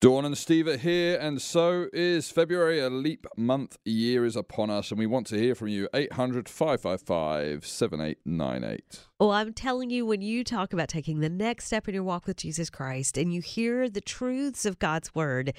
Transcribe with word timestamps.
Dawn 0.00 0.24
and 0.24 0.38
Steve 0.38 0.68
are 0.68 0.76
here, 0.76 1.18
and 1.18 1.42
so 1.42 1.88
is 1.92 2.30
February. 2.30 2.78
A 2.78 2.88
leap 2.88 3.26
month 3.36 3.78
year 3.84 4.24
is 4.24 4.36
upon 4.36 4.70
us, 4.70 4.92
and 4.92 4.98
we 5.00 5.06
want 5.06 5.26
to 5.26 5.36
hear 5.36 5.56
from 5.56 5.66
you. 5.66 5.88
800 5.92 6.48
555 6.48 7.66
7898. 7.66 9.06
Well, 9.18 9.32
I'm 9.32 9.52
telling 9.52 9.90
you, 9.90 10.06
when 10.06 10.22
you 10.22 10.44
talk 10.44 10.72
about 10.72 10.88
taking 10.88 11.18
the 11.18 11.28
next 11.28 11.64
step 11.64 11.88
in 11.88 11.94
your 11.94 12.04
walk 12.04 12.28
with 12.28 12.36
Jesus 12.36 12.70
Christ 12.70 13.18
and 13.18 13.34
you 13.34 13.40
hear 13.40 13.88
the 13.88 14.00
truths 14.00 14.64
of 14.64 14.78
God's 14.78 15.16
word, 15.16 15.52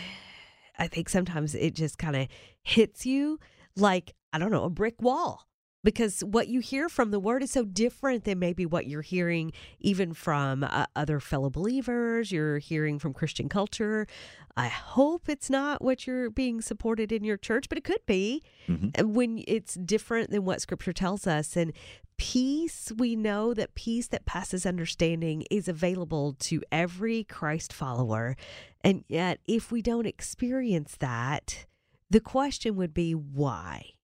I 0.78 0.88
think 0.88 1.08
sometimes 1.08 1.54
it 1.54 1.76
just 1.76 1.98
kind 1.98 2.16
of 2.16 2.26
hits 2.64 3.06
you 3.06 3.38
like, 3.76 4.12
I 4.32 4.40
don't 4.40 4.50
know, 4.50 4.64
a 4.64 4.70
brick 4.70 5.00
wall 5.00 5.46
because 5.84 6.20
what 6.20 6.48
you 6.48 6.60
hear 6.60 6.88
from 6.88 7.10
the 7.10 7.20
word 7.20 7.42
is 7.42 7.50
so 7.50 7.64
different 7.64 8.24
than 8.24 8.38
maybe 8.38 8.64
what 8.64 8.86
you're 8.86 9.02
hearing 9.02 9.52
even 9.80 10.14
from 10.14 10.64
uh, 10.64 10.86
other 10.94 11.20
fellow 11.20 11.50
believers. 11.50 12.30
You're 12.30 12.58
hearing 12.58 12.98
from 12.98 13.12
christian 13.12 13.48
culture. 13.48 14.06
I 14.56 14.68
hope 14.68 15.28
it's 15.28 15.48
not 15.48 15.82
what 15.82 16.06
you're 16.06 16.30
being 16.30 16.60
supported 16.60 17.10
in 17.12 17.24
your 17.24 17.36
church 17.36 17.68
but 17.68 17.78
it 17.78 17.84
could 17.84 18.04
be. 18.06 18.42
Mm-hmm. 18.68 19.12
when 19.12 19.42
it's 19.48 19.74
different 19.74 20.30
than 20.30 20.44
what 20.44 20.60
scripture 20.60 20.92
tells 20.92 21.26
us 21.26 21.56
and 21.56 21.72
peace 22.16 22.92
we 22.96 23.16
know 23.16 23.52
that 23.54 23.74
peace 23.74 24.06
that 24.08 24.24
passes 24.24 24.64
understanding 24.64 25.44
is 25.50 25.66
available 25.66 26.36
to 26.38 26.62
every 26.70 27.24
christ 27.24 27.72
follower. 27.72 28.36
And 28.82 29.04
yet 29.08 29.40
if 29.46 29.72
we 29.72 29.82
don't 29.82 30.06
experience 30.06 30.96
that 31.00 31.66
the 32.10 32.20
question 32.20 32.76
would 32.76 32.92
be 32.92 33.14
why 33.14 33.94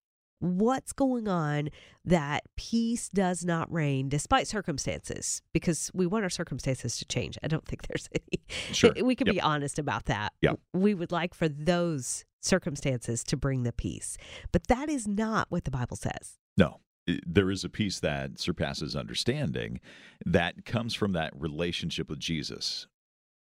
what's 0.41 0.92
going 0.92 1.27
on 1.27 1.69
that 2.05 2.45
peace 2.56 3.09
does 3.09 3.45
not 3.45 3.70
reign 3.73 4.09
despite 4.09 4.46
circumstances 4.46 5.42
because 5.52 5.91
we 5.95 6.06
want 6.06 6.23
our 6.23 6.30
circumstances 6.30 6.96
to 6.96 7.05
change 7.05 7.37
i 7.42 7.48
don't 7.48 7.66
think 7.66 7.83
there's 7.88 8.09
any 8.15 8.41
sure. 8.73 8.93
we 9.02 9.15
can 9.15 9.27
yep. 9.27 9.34
be 9.34 9.41
honest 9.41 9.79
about 9.79 10.05
that 10.05 10.32
yeah. 10.41 10.52
we 10.73 10.95
would 10.95 11.12
like 11.12 11.34
for 11.34 11.48
those 11.48 12.24
circumstances 12.41 13.24
to 13.24 13.37
bring 13.37 13.65
the 13.65 13.73
peace 13.73 14.16
but 14.52 14.68
that 14.68 14.88
is 14.88 15.09
not 15.09 15.46
what 15.51 15.65
the 15.65 15.71
bible 15.71 15.96
says 15.96 16.38
no 16.57 16.80
there 17.26 17.51
is 17.51 17.65
a 17.65 17.68
peace 17.68 18.01
that 18.01 18.38
surpasses 18.38 18.95
understanding 18.95 19.80
that 20.26 20.65
comes 20.65 20.95
from 20.95 21.13
that 21.13 21.32
relationship 21.37 22.09
with 22.09 22.20
jesus 22.20 22.87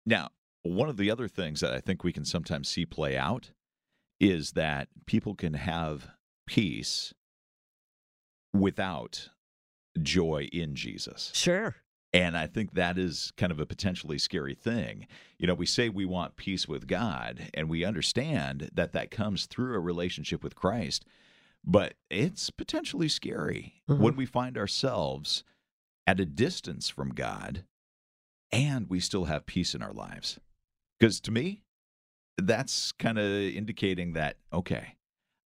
now 0.05 0.29
one 0.63 0.89
of 0.89 0.97
the 0.97 1.09
other 1.09 1.29
things 1.29 1.61
that 1.61 1.73
i 1.73 1.79
think 1.79 2.03
we 2.03 2.11
can 2.11 2.25
sometimes 2.25 2.67
see 2.67 2.85
play 2.85 3.15
out 3.15 3.51
is 4.19 4.51
that 4.51 4.89
people 5.05 5.33
can 5.33 5.53
have 5.53 6.11
peace 6.51 7.13
without 8.53 9.29
joy 10.01 10.49
in 10.51 10.75
Jesus. 10.75 11.31
Sure. 11.33 11.77
And 12.11 12.35
I 12.35 12.45
think 12.45 12.73
that 12.73 12.97
is 12.97 13.31
kind 13.37 13.53
of 13.53 13.61
a 13.61 13.65
potentially 13.65 14.17
scary 14.17 14.53
thing. 14.53 15.07
You 15.37 15.47
know, 15.47 15.53
we 15.53 15.65
say 15.65 15.87
we 15.87 16.03
want 16.03 16.35
peace 16.35 16.67
with 16.67 16.87
God, 16.87 17.49
and 17.53 17.69
we 17.69 17.85
understand 17.85 18.69
that 18.73 18.91
that 18.91 19.11
comes 19.11 19.45
through 19.45 19.75
a 19.75 19.79
relationship 19.79 20.43
with 20.43 20.55
Christ, 20.55 21.05
but 21.63 21.93
it's 22.09 22.49
potentially 22.49 23.07
scary 23.07 23.75
mm-hmm. 23.89 24.03
when 24.03 24.17
we 24.17 24.25
find 24.25 24.57
ourselves 24.57 25.45
at 26.05 26.19
a 26.19 26.25
distance 26.25 26.89
from 26.89 27.13
God 27.13 27.63
and 28.51 28.89
we 28.89 28.99
still 28.99 29.25
have 29.25 29.45
peace 29.45 29.73
in 29.73 29.81
our 29.81 29.93
lives. 29.93 30.37
Because 30.99 31.21
to 31.21 31.31
me, 31.31 31.61
that's 32.37 32.91
kind 32.91 33.17
of 33.17 33.25
indicating 33.25 34.11
that, 34.13 34.35
okay, 34.51 34.95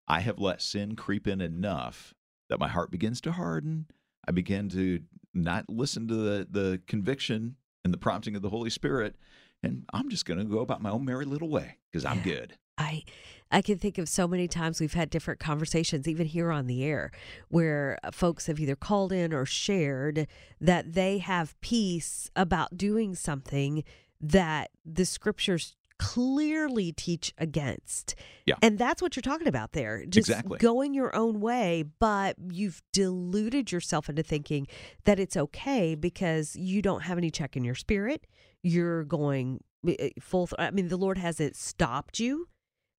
I 0.08 0.22
have 0.22 0.40
let 0.40 0.62
sin 0.62 0.96
creep 0.96 1.28
in 1.28 1.42
enough 1.42 2.14
that 2.50 2.60
my 2.60 2.68
heart 2.68 2.92
begins 2.92 3.22
to 3.22 3.32
harden. 3.32 3.88
I 4.28 4.32
begin 4.32 4.70
to 4.70 5.02
not 5.34 5.70
listen 5.70 6.08
to 6.08 6.16
the, 6.16 6.48
the 6.50 6.82
conviction 6.88 7.56
and 7.84 7.94
the 7.94 7.98
prompting 7.98 8.36
of 8.36 8.42
the 8.42 8.50
Holy 8.50 8.70
Spirit. 8.70 9.16
And 9.64 9.84
I'm 9.94 10.10
just 10.10 10.26
going 10.26 10.40
to 10.40 10.46
go 10.46 10.60
about 10.60 10.82
my 10.82 10.92
own 10.92 11.06
merry 11.06 11.26
little 11.26 11.50
way 11.50 11.78
because 11.92 12.06
I'm 12.06 12.22
good. 12.22 12.58
I 12.78 13.04
I 13.52 13.62
can 13.62 13.78
think 13.78 13.98
of 13.98 14.10
so 14.10 14.28
many 14.28 14.48
times 14.48 14.80
we've 14.80 14.94
had 14.94 15.10
different 15.10 15.40
conversations, 15.40 16.08
even 16.08 16.26
here 16.26 16.52
on 16.52 16.68
the 16.68 16.84
air, 16.84 17.12
where 17.48 17.98
uh, 18.04 18.12
folks 18.12 18.48
have 18.48 18.60
either 18.60 18.76
called 18.76 19.12
in 19.14 19.34
or 19.34 19.46
shared 19.46 20.28
that 20.60 20.94
they 20.94 21.20
have 21.20 21.60
peace 21.62 22.30
about 22.36 22.76
doing 22.76 23.16
something 23.16 23.84
that 24.20 24.72
the 24.84 25.06
scriptures 25.06 25.76
clearly 25.98 26.92
teach 26.92 27.34
against. 27.38 28.16
Yeah. 28.46 28.56
And 28.62 28.78
that's 28.78 29.02
what 29.02 29.16
you're 29.16 29.22
talking 29.22 29.48
about 29.48 29.72
there. 29.72 30.06
Just 30.06 30.30
exactly. 30.30 30.58
going 30.60 30.94
your 30.94 31.16
own 31.16 31.40
way, 31.40 31.84
but 32.00 32.36
you've 32.52 32.82
deluded 32.92 33.72
yourself 33.72 34.10
into 34.10 34.24
thinking 34.24 34.68
that 35.06 35.20
it's 35.20 35.38
okay 35.38 35.96
because 35.96 36.56
you 36.56 36.82
don't 36.82 37.02
have 37.02 37.18
any 37.18 37.32
check 37.32 37.56
in 37.56 37.64
your 37.64 37.76
spirit. 37.76 38.28
You're 38.64 39.04
going 39.04 39.64
eh, 39.88 39.96
eh, 40.00 40.10
full 40.20 40.48
th- 40.48 40.60
I 40.60 40.72
mean 40.72 40.88
the 40.88 40.98
Lord 40.98 41.18
hasn't 41.18 41.56
stopped 41.56 42.20
you, 42.20 42.50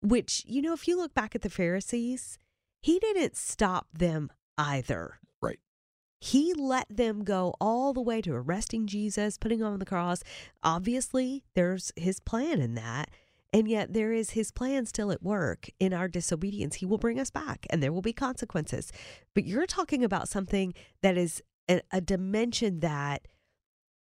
which 0.03 0.43
you 0.47 0.62
know 0.62 0.73
if 0.73 0.89
you 0.89 0.97
look 0.97 1.15
back 1.15 1.35
at 1.35 1.43
the 1.43 1.51
Pharisees, 1.51 2.39
he 2.81 2.99
didn't 2.99 3.37
stop 3.37 3.89
them 3.93 4.31
either. 4.56 5.19
He 6.26 6.53
let 6.54 6.88
them 6.91 7.22
go 7.22 7.54
all 7.60 7.92
the 7.92 8.00
way 8.00 8.20
to 8.22 8.34
arresting 8.34 8.88
Jesus, 8.88 9.38
putting 9.38 9.60
him 9.60 9.66
on 9.66 9.78
the 9.78 9.84
cross. 9.84 10.25
Obviously, 10.60 11.44
there's 11.54 11.92
his 11.94 12.19
plan 12.19 12.60
in 12.60 12.75
that. 12.75 13.10
And 13.53 13.69
yet, 13.69 13.92
there 13.92 14.12
is 14.12 14.31
his 14.31 14.50
plan 14.50 14.87
still 14.87 15.12
at 15.12 15.22
work 15.22 15.70
in 15.78 15.94
our 15.94 16.09
disobedience. 16.09 16.76
He 16.76 16.87
will 16.87 16.98
bring 16.98 17.20
us 17.20 17.31
back 17.31 17.64
and 17.70 17.81
there 17.81 17.92
will 17.92 18.03
be 18.03 18.12
consequences. 18.12 18.91
But 19.34 19.44
you're 19.44 19.66
talking 19.66 20.03
about 20.03 20.28
something 20.28 20.75
that 21.00 21.16
is 21.16 21.44
a, 21.70 21.81
a 21.92 22.00
dimension 22.00 22.81
that 22.81 23.28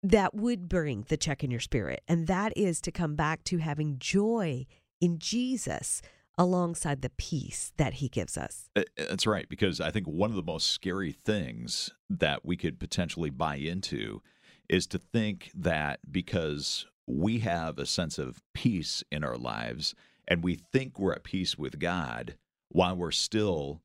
that 0.03 0.35
would 0.35 0.69
bring 0.69 1.07
the 1.09 1.17
check 1.17 1.43
in 1.43 1.51
your 1.51 1.61
spirit 1.61 2.03
and 2.07 2.27
that 2.27 2.53
is 2.55 2.83
to 2.83 2.93
come 2.93 3.17
back 3.17 3.45
to 3.45 3.59
having 3.59 3.99
joy 3.99 4.67
in 5.01 5.19
Jesus 5.19 6.03
alongside 6.39 7.03
the 7.03 7.11
peace 7.11 7.73
that 7.77 7.95
he 7.95 8.09
gives 8.09 8.37
us. 8.37 8.71
Uh, 8.75 8.83
uh, 8.99 9.05
that's 9.11 9.27
right, 9.27 9.49
because 9.49 9.81
I 9.81 9.91
think 9.91 10.07
one 10.07 10.31
of 10.31 10.37
the 10.37 10.43
most 10.43 10.69
scary 10.69 11.13
things 11.13 11.91
that 12.09 12.45
we 12.45 12.57
could 12.57 12.79
potentially 12.79 13.31
buy 13.31 13.57
into 13.57 14.23
is 14.69 14.87
to 14.89 14.99
think 14.99 15.51
that 15.55 16.01
because 16.11 16.87
we 17.07 17.41
have 17.41 17.79
a 17.79 17.87
sense 17.87 18.19
of 18.19 18.43
peace 18.55 19.03
in 19.11 19.25
our 19.25 19.37
lives 19.37 19.95
and 20.29 20.45
we 20.45 20.55
think 20.55 20.99
we're 20.99 21.13
at 21.13 21.25
peace 21.25 21.59
with 21.59 21.79
God 21.79 22.37
while 22.69 22.97
we're 22.97 23.11
still 23.11 23.83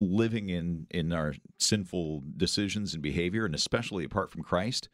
living 0.00 0.50
in 0.50 0.86
in 0.90 1.12
our 1.12 1.34
sinful 1.58 2.22
decisions 2.36 2.92
and 2.92 3.02
behavior 3.02 3.46
and 3.46 3.54
especially 3.54 4.04
apart 4.04 4.30
from 4.30 4.42
Christ 4.42 4.90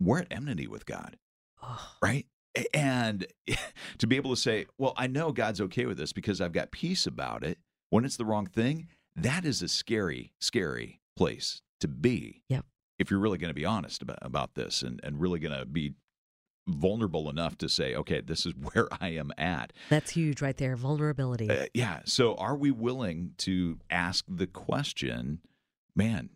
we're 0.00 0.20
at 0.20 0.26
enmity 0.30 0.66
with 0.66 0.86
God. 0.86 1.16
Oh. 1.62 1.92
Right? 2.02 2.26
And 2.72 3.26
to 3.98 4.06
be 4.06 4.16
able 4.16 4.30
to 4.30 4.40
say, 4.40 4.66
well, 4.78 4.94
I 4.96 5.06
know 5.06 5.32
God's 5.32 5.60
okay 5.62 5.86
with 5.86 5.98
this 5.98 6.12
because 6.12 6.40
I've 6.40 6.52
got 6.52 6.70
peace 6.70 7.06
about 7.06 7.44
it 7.44 7.58
when 7.90 8.04
it's 8.04 8.16
the 8.16 8.24
wrong 8.24 8.46
thing, 8.46 8.88
that 9.14 9.44
is 9.44 9.62
a 9.62 9.68
scary, 9.68 10.32
scary 10.40 11.00
place 11.16 11.62
to 11.80 11.88
be. 11.88 12.42
Yep. 12.48 12.64
If 12.98 13.10
you're 13.10 13.20
really 13.20 13.38
going 13.38 13.50
to 13.50 13.54
be 13.54 13.64
honest 13.64 14.02
about, 14.02 14.18
about 14.22 14.54
this 14.54 14.82
and, 14.82 15.00
and 15.02 15.20
really 15.20 15.38
going 15.38 15.58
to 15.58 15.66
be 15.66 15.94
vulnerable 16.68 17.30
enough 17.30 17.56
to 17.58 17.68
say, 17.68 17.94
okay, 17.94 18.20
this 18.20 18.46
is 18.46 18.54
where 18.72 18.88
I 19.00 19.10
am 19.10 19.32
at. 19.38 19.72
That's 19.90 20.10
huge 20.10 20.42
right 20.42 20.56
there. 20.56 20.76
Vulnerability. 20.76 21.50
Uh, 21.50 21.66
yeah. 21.74 22.00
So 22.04 22.34
are 22.34 22.56
we 22.56 22.70
willing 22.70 23.32
to 23.38 23.78
ask 23.90 24.24
the 24.28 24.46
question, 24.46 25.40
man, 25.94 26.30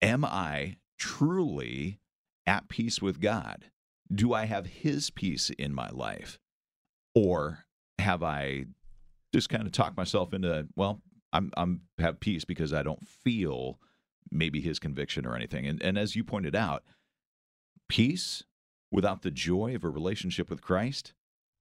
am 0.00 0.24
I 0.24 0.76
truly 0.98 2.00
at 2.46 2.68
peace 2.68 3.02
with 3.02 3.20
God? 3.20 3.66
Do 4.12 4.32
I 4.32 4.46
have 4.46 4.66
his 4.66 5.10
peace 5.10 5.50
in 5.50 5.74
my 5.74 5.88
life? 5.90 6.38
Or 7.14 7.64
have 7.98 8.22
I 8.22 8.66
just 9.32 9.48
kind 9.48 9.66
of 9.66 9.72
talked 9.72 9.96
myself 9.96 10.32
into, 10.32 10.66
well, 10.76 11.02
I'm 11.32 11.50
I'm 11.56 11.82
have 11.98 12.20
peace 12.20 12.44
because 12.44 12.72
I 12.72 12.82
don't 12.82 13.06
feel 13.06 13.78
maybe 14.30 14.60
his 14.60 14.78
conviction 14.78 15.26
or 15.26 15.36
anything. 15.36 15.66
And 15.66 15.82
and 15.82 15.98
as 15.98 16.16
you 16.16 16.24
pointed 16.24 16.56
out, 16.56 16.84
peace 17.88 18.44
without 18.90 19.22
the 19.22 19.30
joy 19.30 19.74
of 19.74 19.84
a 19.84 19.88
relationship 19.88 20.48
with 20.48 20.62
Christ, 20.62 21.12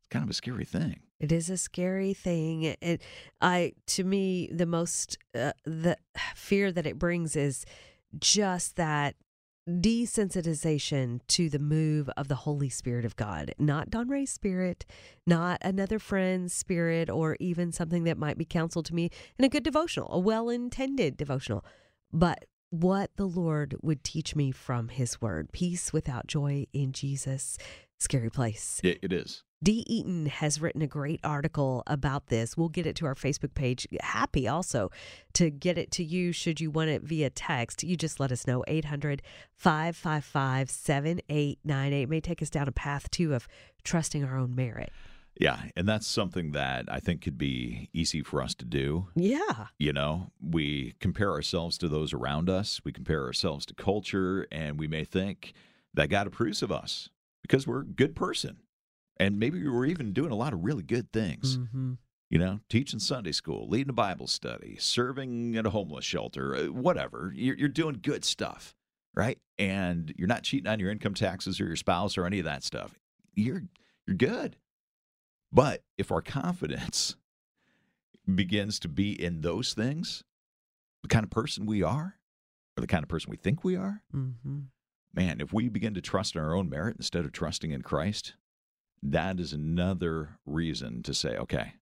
it's 0.01 0.09
kind 0.09 0.23
of 0.23 0.29
a 0.29 0.33
scary 0.33 0.65
thing. 0.65 1.01
It 1.19 1.31
is 1.31 1.49
a 1.49 1.57
scary 1.57 2.13
thing. 2.13 2.75
It, 2.79 3.01
I, 3.41 3.73
to 3.87 4.03
me, 4.03 4.49
the 4.53 4.65
most 4.65 5.17
uh, 5.35 5.53
the 5.65 5.97
fear 6.35 6.71
that 6.71 6.85
it 6.85 6.99
brings 6.99 7.35
is 7.35 7.65
just 8.19 8.75
that 8.77 9.15
desensitization 9.67 11.19
to 11.27 11.49
the 11.49 11.59
move 11.59 12.09
of 12.15 12.27
the 12.27 12.35
Holy 12.35 12.69
Spirit 12.69 13.05
of 13.05 13.15
God, 13.15 13.53
not 13.59 13.89
Dawn 13.89 14.07
Ray's 14.07 14.31
spirit, 14.31 14.85
not 15.25 15.59
another 15.61 15.99
friend's 15.99 16.53
spirit, 16.53 17.09
or 17.09 17.35
even 17.39 17.71
something 17.71 18.05
that 18.05 18.17
might 18.17 18.37
be 18.37 18.45
counseled 18.45 18.85
to 18.85 18.95
me 18.95 19.09
in 19.37 19.45
a 19.45 19.49
good 19.49 19.63
devotional, 19.63 20.07
a 20.11 20.19
well 20.19 20.49
intended 20.49 21.17
devotional, 21.17 21.65
but 22.11 22.45
what 22.69 23.11
the 23.15 23.25
Lord 23.25 23.75
would 23.81 24.03
teach 24.03 24.35
me 24.35 24.51
from 24.51 24.89
His 24.89 25.21
Word. 25.21 25.51
Peace 25.51 25.93
without 25.93 26.27
joy 26.27 26.65
in 26.73 26.91
Jesus. 26.91 27.57
Scary 27.99 28.29
place. 28.29 28.79
it 29.01 29.11
is. 29.11 29.43
Dee 29.63 29.83
Eaton 29.87 30.27
has 30.27 30.61
written 30.61 30.83
a 30.83 30.87
great 30.87 31.19
article 31.23 31.81
about 31.87 32.27
this. 32.27 32.55
We'll 32.55 32.69
get 32.69 32.85
it 32.85 32.95
to 32.97 33.07
our 33.07 33.15
Facebook 33.15 33.55
page. 33.55 33.87
Happy 34.01 34.47
also 34.47 34.91
to 35.33 35.49
get 35.49 35.79
it 35.79 35.89
to 35.91 36.03
you 36.03 36.31
should 36.31 36.61
you 36.61 36.69
want 36.69 36.91
it 36.91 37.01
via 37.01 37.31
text. 37.31 37.83
You 37.83 37.97
just 37.97 38.19
let 38.19 38.31
us 38.31 38.45
know 38.45 38.63
800 38.67 39.23
555 39.55 40.69
7898. 40.69 42.07
May 42.07 42.21
take 42.21 42.41
us 42.43 42.51
down 42.51 42.67
a 42.67 42.71
path 42.71 43.09
too 43.09 43.33
of 43.33 43.47
trusting 43.83 44.23
our 44.23 44.37
own 44.37 44.53
merit. 44.53 44.91
Yeah, 45.39 45.61
and 45.75 45.87
that's 45.87 46.07
something 46.07 46.51
that 46.51 46.85
I 46.87 46.99
think 46.99 47.21
could 47.21 47.37
be 47.37 47.89
easy 47.93 48.21
for 48.21 48.41
us 48.41 48.53
to 48.55 48.65
do. 48.65 49.07
Yeah. 49.15 49.67
You 49.77 49.93
know, 49.93 50.31
we 50.41 50.93
compare 50.99 51.31
ourselves 51.31 51.77
to 51.79 51.87
those 51.87 52.13
around 52.13 52.49
us, 52.49 52.81
we 52.83 52.91
compare 52.91 53.23
ourselves 53.23 53.65
to 53.67 53.73
culture, 53.73 54.47
and 54.51 54.79
we 54.79 54.87
may 54.87 55.03
think 55.03 55.53
that 55.93 56.09
God 56.09 56.27
approves 56.27 56.61
of 56.61 56.71
us 56.71 57.09
because 57.41 57.65
we're 57.65 57.81
a 57.81 57.85
good 57.85 58.15
person. 58.15 58.57
And 59.19 59.39
maybe 59.39 59.67
we're 59.67 59.85
even 59.85 60.13
doing 60.13 60.31
a 60.31 60.35
lot 60.35 60.53
of 60.53 60.63
really 60.63 60.83
good 60.83 61.11
things. 61.11 61.57
Mm-hmm. 61.57 61.93
You 62.29 62.39
know, 62.39 62.59
teaching 62.69 62.99
Sunday 62.99 63.31
school, 63.31 63.69
leading 63.69 63.89
a 63.89 63.93
Bible 63.93 64.27
study, 64.27 64.75
serving 64.79 65.55
at 65.55 65.65
a 65.65 65.69
homeless 65.69 66.03
shelter, 66.03 66.53
uh, 66.55 66.63
whatever. 66.65 67.31
You're, 67.33 67.55
you're 67.55 67.69
doing 67.69 67.99
good 68.01 68.25
stuff, 68.25 68.75
right? 69.15 69.39
And 69.57 70.13
you're 70.17 70.27
not 70.27 70.43
cheating 70.43 70.67
on 70.67 70.79
your 70.79 70.91
income 70.91 71.13
taxes 71.13 71.61
or 71.61 71.65
your 71.67 71.77
spouse 71.77 72.17
or 72.17 72.25
any 72.25 72.39
of 72.39 72.45
that 72.45 72.63
stuff. 72.63 72.99
You're 73.33 73.63
you're 74.05 74.17
good. 74.17 74.57
But 75.53 75.83
if 75.97 76.11
our 76.11 76.21
confidence 76.21 77.15
begins 78.35 78.77
to 78.79 78.89
be 78.89 79.11
in 79.11 79.39
those 79.41 79.73
things, 79.73 80.23
the 81.03 81.07
kind 81.07 81.23
of 81.23 81.29
person 81.29 81.65
we 81.65 81.81
are, 81.81 82.15
or 82.77 82.81
the 82.81 82.87
kind 82.87 83.03
of 83.03 83.09
person 83.09 83.31
we 83.31 83.37
think 83.37 83.63
we 83.63 83.75
are, 83.77 84.01
Mm-hmm. 84.13 84.59
man, 85.13 85.39
if 85.39 85.53
we 85.53 85.69
begin 85.69 85.93
to 85.93 86.01
trust 86.01 86.35
in 86.35 86.41
our 86.41 86.53
own 86.53 86.69
merit 86.69 86.97
instead 86.97 87.23
of 87.23 87.31
trusting 87.31 87.71
in 87.71 87.83
Christ, 87.83 88.33
that 89.03 89.39
is 89.39 89.53
another 89.53 90.37
reason 90.45 91.03
to 91.03 91.13
say, 91.13 91.37
okay, 91.37 91.73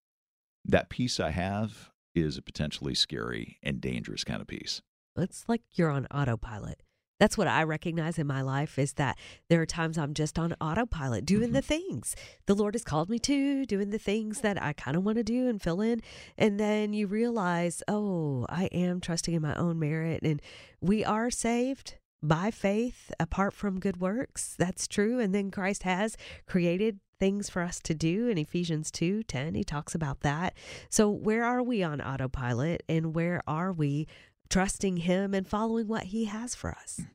that 0.66 0.90
peace 0.90 1.20
I 1.20 1.32
have 1.32 1.92
is 2.14 2.38
a 2.38 2.42
potentially 2.42 2.96
scary 2.96 3.58
and 3.62 3.82
dangerous 3.82 4.24
kind 4.24 4.42
of 4.42 4.48
peace. 4.48 4.82
It's 5.18 5.46
like 5.48 5.62
you're 5.74 5.90
on 5.90 6.08
autopilot. 6.08 6.82
That's 7.20 7.38
what 7.38 7.48
I 7.48 7.64
recognize 7.64 8.20
in 8.20 8.28
my 8.28 8.42
life 8.42 8.78
is 8.78 8.94
that 8.94 9.18
there 9.50 9.62
are 9.62 9.66
times 9.66 9.98
I'm 9.98 10.14
just 10.14 10.38
on 10.38 10.54
autopilot 10.60 11.26
doing 11.26 11.48
mm-hmm. 11.48 11.54
the 11.54 11.62
things 11.62 12.16
the 12.46 12.56
Lord 12.56 12.76
has 12.76 12.84
called 12.84 13.10
me 13.10 13.20
to, 13.20 13.66
doing 13.66 13.92
the 13.92 13.98
things 13.98 14.42
that 14.42 14.62
I 14.62 14.74
kind 14.74 14.98
of 14.98 15.04
want 15.04 15.18
to 15.18 15.24
do 15.24 15.48
and 15.48 15.62
fill 15.62 15.80
in. 15.80 16.02
And 16.38 16.60
then 16.60 16.94
you 16.94 17.08
realize, 17.08 17.82
oh, 17.88 18.46
I 18.50 18.66
am 18.66 19.00
trusting 19.00 19.34
in 19.34 19.42
my 19.42 19.56
own 19.56 19.80
merit. 19.80 20.24
And 20.24 20.42
we 20.82 21.06
are 21.06 21.32
saved 21.32 21.96
by 22.22 22.52
faith 22.52 23.14
apart 23.20 23.54
from 23.54 23.80
good 23.80 24.02
works. 24.02 24.56
That's 24.58 24.88
true. 24.88 25.20
And 25.20 25.34
then 25.34 25.52
Christ 25.52 25.84
has 25.84 26.18
created 26.48 27.00
things 27.20 27.50
for 27.50 27.62
us 27.62 27.80
to 27.82 27.94
do 27.94 28.28
in 28.28 28.38
Ephesians 28.38 28.92
2 28.92 29.24
10. 29.24 29.56
He 29.56 29.64
talks 29.64 29.96
about 29.96 30.22
that. 30.22 30.54
So, 30.90 31.10
where 31.10 31.44
are 31.44 31.64
we 31.64 31.84
on 31.84 32.02
autopilot 32.02 32.84
and 32.90 33.14
where 33.16 33.42
are 33.48 33.72
we 33.72 34.08
trusting 34.50 34.98
Him 34.98 35.34
and 35.34 35.48
following 35.48 35.88
what 35.88 36.04
He 36.06 36.26
has 36.26 36.56
for 36.56 36.72
us? 36.72 37.00
Mm. 37.02 37.08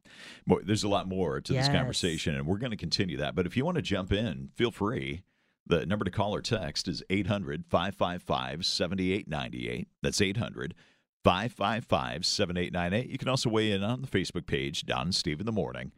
Boy, 0.46 0.60
there's 0.64 0.84
a 0.84 0.88
lot 0.88 1.06
more 1.08 1.40
to 1.40 1.54
Yes. 1.54 1.66
this 1.68 1.74
conversation, 1.74 2.34
and 2.34 2.46
we're 2.46 2.58
going 2.58 2.72
to 2.72 2.76
continue 2.76 3.16
that. 3.18 3.34
But 3.34 3.46
if 3.46 3.56
you 3.56 3.64
want 3.64 3.76
to 3.76 3.82
jump 3.82 4.12
in, 4.12 4.50
feel 4.56 4.70
free. 4.70 5.22
The 5.66 5.86
number 5.86 6.04
to 6.04 6.10
call 6.10 6.34
or 6.34 6.40
text 6.42 6.88
is 6.88 7.02
800 7.10 7.64
555 7.66 8.64
7898. 8.66 9.86
That's 10.02 10.20
800 10.20 10.74
555 11.22 12.26
7898. 12.26 13.10
You 13.10 13.18
can 13.18 13.28
also 13.28 13.50
weigh 13.50 13.70
in 13.70 13.84
on 13.84 14.00
the 14.02 14.08
Facebook 14.08 14.46
page, 14.46 14.84
Dawn 14.84 15.02
and 15.02 15.14
Steve 15.14 15.38
in 15.38 15.46
the 15.46 15.52
Morning. 15.52 15.92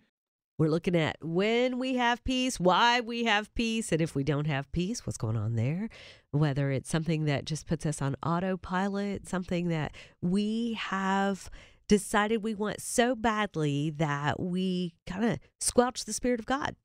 We're 0.62 0.68
looking 0.70 0.94
at 0.94 1.16
when 1.20 1.80
we 1.80 1.96
have 1.96 2.22
peace, 2.22 2.60
why 2.60 3.00
we 3.00 3.24
have 3.24 3.52
peace, 3.56 3.90
and 3.90 4.00
if 4.00 4.14
we 4.14 4.22
don't 4.22 4.46
have 4.46 4.70
peace, 4.70 5.04
what's 5.04 5.16
going 5.16 5.36
on 5.36 5.56
there. 5.56 5.88
Whether 6.30 6.70
it's 6.70 6.88
something 6.88 7.24
that 7.24 7.46
just 7.46 7.66
puts 7.66 7.84
us 7.84 8.00
on 8.00 8.14
autopilot, 8.22 9.26
something 9.26 9.70
that 9.70 9.92
we 10.20 10.74
have 10.74 11.50
decided 11.88 12.44
we 12.44 12.54
want 12.54 12.80
so 12.80 13.16
badly 13.16 13.90
that 13.90 14.38
we 14.38 14.94
kind 15.04 15.24
of 15.24 15.40
squelch 15.58 16.04
the 16.04 16.12
Spirit 16.12 16.38
of 16.38 16.46
God. 16.46 16.76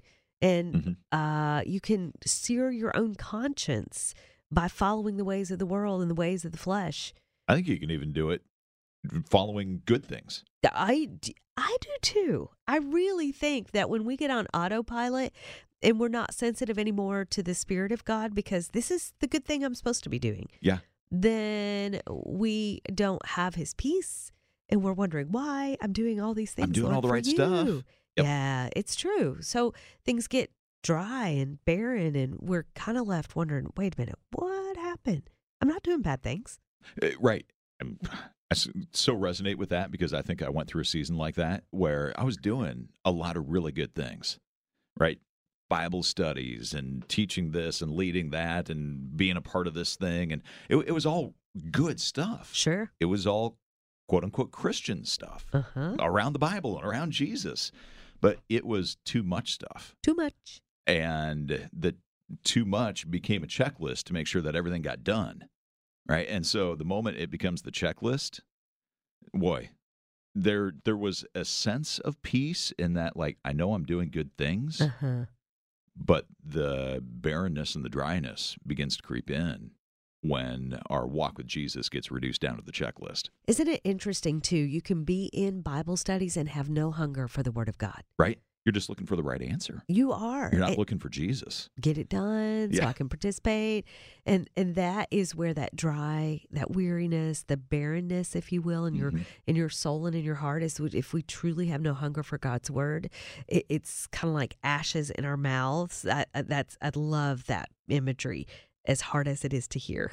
And 0.41 0.73
Mhm. 0.73 0.97
uh, 1.11 1.61
you 1.67 1.79
can 1.79 2.13
sear 2.25 2.71
your 2.71 2.97
own 2.97 3.13
conscience 3.13 4.15
by 4.51 4.69
following 4.69 5.17
the 5.17 5.23
ways 5.23 5.51
of 5.51 5.59
the 5.59 5.67
world 5.67 6.01
and 6.01 6.09
the 6.09 6.15
ways 6.15 6.43
of 6.45 6.51
the 6.51 6.57
flesh. 6.57 7.13
I 7.47 7.53
think 7.53 7.67
you 7.67 7.79
can 7.79 7.91
even 7.91 8.11
do 8.11 8.31
it 8.31 8.41
following 9.25 9.83
good 9.85 10.03
things. 10.03 10.43
I, 10.63 11.11
I 11.57 11.75
do 11.81 11.89
too. 12.01 12.49
I 12.67 12.77
really 12.77 13.31
think 13.31 13.71
that 13.71 13.89
when 13.89 14.05
we 14.05 14.15
get 14.15 14.29
on 14.31 14.45
autopilot 14.53 15.33
and 15.81 15.99
we're 15.99 16.07
not 16.07 16.33
sensitive 16.33 16.77
anymore 16.77 17.25
to 17.25 17.41
the 17.43 17.53
Spirit 17.55 17.91
of 17.91 18.05
God, 18.05 18.35
because 18.35 18.69
this 18.69 18.91
is 18.91 19.13
the 19.19 19.27
good 19.27 19.43
thing 19.45 19.63
I'm 19.63 19.75
supposed 19.75 20.03
to 20.03 20.09
be 20.09 20.19
doing, 20.19 20.47
Yeah. 20.61 20.79
then 21.11 22.01
we 22.25 22.81
don't 22.93 23.25
have 23.25 23.55
His 23.55 23.73
peace. 23.73 24.31
And 24.69 24.83
we're 24.83 24.93
wondering 24.93 25.27
why 25.31 25.77
I'm 25.81 25.93
doing 25.93 26.19
all 26.19 26.33
these 26.33 26.51
things. 26.51 26.67
I'm 26.67 26.73
doing 26.73 26.85
Lord, 26.91 26.95
all 26.95 27.01
the 27.01 27.07
right 27.07 27.25
stuff. 27.25 27.67
Yep. 27.67 28.25
Yeah, 28.25 28.69
it's 28.75 28.95
true. 28.97 29.37
So 29.41 29.73
things 30.03 30.27
get 30.27 30.51
dry 30.83 31.29
and 31.29 31.63
barren, 31.63 32.15
and 32.17 32.37
we're 32.41 32.65
kind 32.75 32.97
of 32.97 33.07
left 33.07 33.35
wondering 33.35 33.71
wait 33.77 33.95
a 33.95 34.01
minute, 34.01 34.19
what 34.33 34.75
happened? 34.75 35.29
I'm 35.61 35.69
not 35.69 35.83
doing 35.83 36.01
bad 36.01 36.21
things. 36.21 36.59
Uh, 37.01 37.11
Right. 37.19 37.45
Um, 37.81 37.97
I 38.51 38.55
so 38.91 39.15
resonate 39.15 39.55
with 39.57 39.69
that 39.69 39.91
because 39.91 40.13
I 40.13 40.21
think 40.21 40.41
I 40.41 40.49
went 40.49 40.69
through 40.69 40.81
a 40.83 40.85
season 40.85 41.17
like 41.17 41.35
that 41.35 41.63
where 41.71 42.13
I 42.17 42.23
was 42.23 42.37
doing 42.37 42.89
a 43.03 43.11
lot 43.11 43.35
of 43.35 43.49
really 43.49 43.71
good 43.73 43.93
things, 43.93 44.39
right? 44.97 45.19
Bible 45.69 46.01
studies 46.01 46.73
and 46.73 47.07
teaching 47.09 47.51
this 47.51 47.81
and 47.81 47.91
leading 47.91 48.29
that 48.29 48.69
and 48.69 49.17
being 49.17 49.35
a 49.35 49.41
part 49.41 49.67
of 49.67 49.73
this 49.73 49.97
thing. 49.97 50.31
And 50.31 50.41
it, 50.69 50.77
it 50.77 50.91
was 50.93 51.05
all 51.05 51.33
good 51.71 51.99
stuff. 51.99 52.51
Sure. 52.53 52.89
It 53.01 53.05
was 53.05 53.27
all 53.27 53.57
quote 54.07 54.23
unquote 54.23 54.51
Christian 54.51 55.03
stuff 55.03 55.45
Uh 55.51 55.63
huh. 55.73 55.95
around 55.99 56.31
the 56.31 56.39
Bible 56.39 56.77
and 56.77 56.87
around 56.87 57.11
Jesus. 57.11 57.71
But 58.21 58.39
it 58.47 58.65
was 58.65 58.95
too 59.03 59.23
much 59.23 59.51
stuff. 59.51 59.93
Too 60.01 60.15
much. 60.15 60.61
and 60.87 61.69
the 61.73 61.95
too 62.43 62.63
much 62.65 63.09
became 63.11 63.43
a 63.43 63.47
checklist 63.47 64.03
to 64.03 64.13
make 64.13 64.27
sure 64.27 64.41
that 64.41 64.55
everything 64.55 64.81
got 64.81 65.03
done 65.03 65.47
right 66.07 66.27
and 66.29 66.45
so 66.45 66.75
the 66.75 66.85
moment 66.85 67.17
it 67.17 67.29
becomes 67.31 67.61
the 67.63 67.71
checklist 67.71 68.39
boy 69.33 69.69
there 70.35 70.71
there 70.85 70.97
was 70.97 71.25
a 71.35 71.43
sense 71.45 71.99
of 71.99 72.21
peace 72.21 72.71
in 72.77 72.93
that 72.93 73.17
like 73.17 73.37
i 73.43 73.51
know 73.51 73.73
i'm 73.73 73.83
doing 73.85 74.09
good 74.09 74.29
things 74.37 74.81
Uh 74.81 74.89
huh. 75.01 75.25
but 75.95 76.25
the 76.43 77.01
barrenness 77.03 77.75
and 77.75 77.83
the 77.83 77.89
dryness 77.89 78.55
begins 78.65 78.97
to 78.97 79.03
creep 79.03 79.29
in 79.29 79.71
when 80.21 80.79
our 80.89 81.07
walk 81.07 81.37
with 81.37 81.47
jesus 81.47 81.89
gets 81.89 82.11
reduced 82.11 82.41
down 82.41 82.55
to 82.57 82.63
the 82.63 82.71
checklist 82.71 83.29
Isn't 83.47 83.67
it 83.67 83.81
interesting 83.83 84.41
too? 84.41 84.57
You 84.57 84.81
can 84.81 85.03
be 85.03 85.25
in 85.33 85.61
Bible 85.61 85.95
studies 85.97 86.35
and 86.37 86.49
have 86.49 86.69
no 86.69 86.91
hunger 86.91 87.27
for 87.27 87.43
the 87.43 87.51
Word 87.51 87.69
of 87.69 87.77
God. 87.77 88.01
right 88.17 88.39
you're 88.67 88.73
just 88.73 88.89
looking 88.89 89.05
for 89.07 89.15
the 89.15 89.23
right 89.23 89.41
answer 89.41 89.81
You 89.87 90.11
are. 90.11 90.49
you're 90.51 90.59
not 90.59 90.69
And 90.71 90.77
looking 90.77 90.99
for 90.99 91.07
jesus 91.07 91.69
get 91.79 91.97
it 91.97 92.09
done 92.09 92.73
so 92.73 92.83
I 92.83 92.91
can 92.93 93.07
participate. 93.07 93.85
And 94.25 94.49
and 94.57 94.75
that 94.75 95.07
is 95.09 95.33
where 95.33 95.53
that 95.53 95.73
dry, 95.75 96.41
that 96.51 96.71
weariness, 96.71 97.43
the 97.43 97.55
barrenness, 97.55 98.35
if 98.35 98.51
you 98.51 98.61
will, 98.61 98.85
in 98.85 98.93
your 98.93 99.11
Mhm. 99.11 99.25
in 99.47 99.55
your 99.55 99.69
soul 99.69 100.05
and 100.05 100.15
in 100.15 100.23
your 100.25 100.35
heart 100.35 100.63
is 100.63 100.79
if 100.81 101.13
we 101.13 101.21
truly 101.21 101.67
have 101.67 101.79
no 101.81 101.93
hunger 101.93 102.23
for 102.23 102.37
God's 102.37 102.69
word, 102.69 103.09
it, 103.47 103.65
it's 103.69 104.07
kind 104.07 104.29
of 104.29 104.35
like 104.35 104.57
ashes 104.63 105.09
in 105.11 105.23
our 105.23 105.37
mouths. 105.37 106.05
I, 106.05 106.25
I- 106.35 106.41
that's 106.41 106.77
I 106.81 106.91
love 106.93 107.45
that 107.45 107.69
imagery, 107.87 108.47
as 108.85 108.99
hard 108.99 109.27
as 109.29 109.45
it 109.45 109.53
is 109.53 109.67
to 109.69 109.79
hear, 109.79 110.11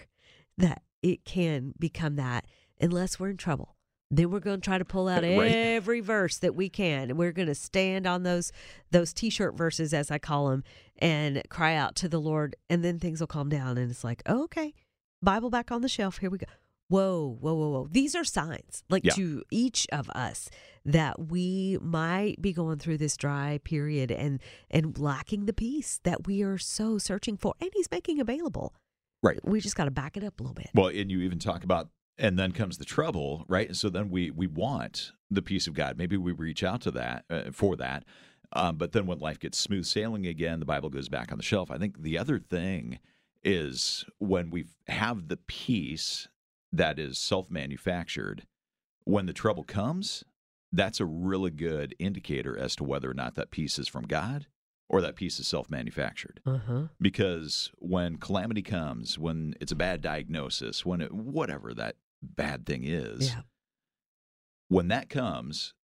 that 0.59 0.83
it 1.03 1.25
can 1.25 1.75
become 1.79 2.15
that 2.17 2.47
unless 2.81 3.19
we're 3.19 3.31
in 3.31 3.37
trouble. 3.37 3.74
Then 4.17 4.31
we're 4.31 4.41
going 4.41 4.61
to 4.61 4.65
try 4.65 4.79
to 4.79 4.85
pull 4.85 5.09
out 5.09 5.23
Right. 5.25 5.51
every 5.51 6.01
verse 6.01 6.39
that 6.39 6.55
we 6.55 6.69
can, 6.69 7.11
and 7.11 7.19
we're 7.19 7.33
going 7.33 7.49
to 7.49 7.55
stand 7.55 8.07
on 8.07 8.23
those 8.23 8.53
those 8.91 9.13
t-shirt 9.13 9.57
verses, 9.57 9.93
as 9.93 10.11
I 10.11 10.19
call 10.19 10.51
them, 10.51 10.63
and 10.99 11.43
cry 11.49 11.75
out 11.75 11.95
to 11.97 12.09
the 12.09 12.21
Lord, 12.21 12.55
and 12.71 12.85
then 12.85 12.99
things 12.99 13.21
will 13.21 13.27
calm 13.27 13.49
down, 13.49 13.77
and 13.79 13.91
it's 13.91 14.05
like, 14.05 14.23
oh, 14.27 14.45
okay, 14.45 14.75
Bible 15.23 15.51
back 15.51 15.73
on 15.73 15.81
the 15.83 15.89
shelf. 15.89 16.19
Here 16.19 16.31
we 16.31 16.39
go. 16.39 16.47
Whoa, 16.89 17.39
whoa, 17.41 17.55
whoa, 17.55 17.69
whoa! 17.71 17.89
These 17.91 18.15
are 18.15 18.25
signs, 18.25 18.85
like 18.91 19.05
Yeah. 19.05 19.15
to 19.15 19.43
each 19.51 19.87
of 19.91 20.11
us, 20.11 20.51
that 20.85 21.29
we 21.31 21.79
might 21.81 22.43
be 22.43 22.53
going 22.53 22.79
through 22.79 22.99
this 22.99 23.17
dry 23.17 23.59
period 23.65 24.11
and 24.13 24.39
and 24.71 24.97
lacking 24.99 25.47
the 25.47 25.55
peace 25.55 25.99
that 26.05 26.27
we 26.27 26.43
are 26.43 26.59
so 26.59 26.99
searching 26.99 27.39
for, 27.39 27.55
and 27.61 27.71
He's 27.75 27.91
making 27.91 28.21
available. 28.21 28.75
Right. 29.23 29.41
We 29.43 29.61
just 29.63 29.77
got 29.77 29.87
to 29.87 29.91
back 29.91 30.19
it 30.19 30.23
up 30.25 30.39
a 30.39 30.43
little 30.43 30.55
bit. 30.55 30.69
Well, 30.75 30.89
and 30.89 31.11
you 31.11 31.21
even 31.21 31.39
talk 31.39 31.65
about, 31.65 31.89
and 32.19 32.39
then 32.39 32.53
comes 32.53 32.79
the 32.79 32.85
trouble, 32.85 33.45
right? 33.49 33.67
And 33.69 33.77
so 33.77 33.89
then 33.91 34.09
we 34.11 34.31
we 34.31 34.47
want 34.47 35.13
the 35.31 35.43
peace 35.43 35.67
of 35.67 35.75
God. 35.75 35.97
Maybe 35.99 36.17
we 36.17 36.33
reach 36.33 36.63
out 36.63 36.81
to 36.83 36.91
that 36.93 37.25
uh, 37.31 37.51
for 37.53 37.77
that, 37.77 38.05
um, 38.53 38.77
but 38.77 38.93
then 38.93 39.07
when 39.07 39.19
life 39.19 39.39
gets 39.41 39.59
smooth 39.59 39.85
sailing 39.87 40.27
again, 40.27 40.61
the 40.61 40.67
Bible 40.67 40.91
goes 40.91 41.09
back 41.09 41.33
on 41.33 41.39
the 41.39 41.45
shelf. 41.45 41.71
I 41.71 41.79
think 41.79 42.03
the 42.03 42.17
other 42.19 42.39
thing 42.39 42.99
is 43.43 44.05
when 44.19 44.51
we 44.51 44.65
have 44.89 45.29
the 45.29 45.37
peace 45.37 46.29
that 46.73 46.99
is 46.99 47.19
self 47.19 47.51
manufactured. 47.51 48.47
When 49.07 49.27
the 49.27 49.35
trouble 49.35 49.65
comes, 49.65 50.25
that's 50.73 50.99
a 50.99 51.05
really 51.05 51.51
good 51.51 51.95
indicator 51.99 52.57
as 52.59 52.75
to 52.77 52.85
whether 52.85 53.11
or 53.11 53.15
not 53.15 53.35
that 53.35 53.51
peace 53.51 53.79
is 53.79 53.87
from 53.87 54.07
God 54.07 54.47
or 54.89 55.01
that 55.03 55.15
peace 55.15 55.39
is 55.39 55.47
self 55.47 55.69
manufactured 55.71 56.41
Uh 56.47 56.59
huh. 56.67 56.83
because 57.01 57.71
when 57.79 58.17
calamity 58.17 58.63
comes, 58.63 59.19
when 59.19 59.55
it's 59.61 59.73
a 59.73 59.77
bad 59.77 60.01
diagnosis, 60.01 60.87
when 60.87 61.01
it, 61.03 61.13
whatever 61.13 61.75
that 61.75 61.97
bad 62.25 62.67
thing 62.67 62.85
is, 62.85 63.29
Yeah. 63.31 63.43
when 64.69 64.89
that 64.89 65.09
comes, 65.09 65.75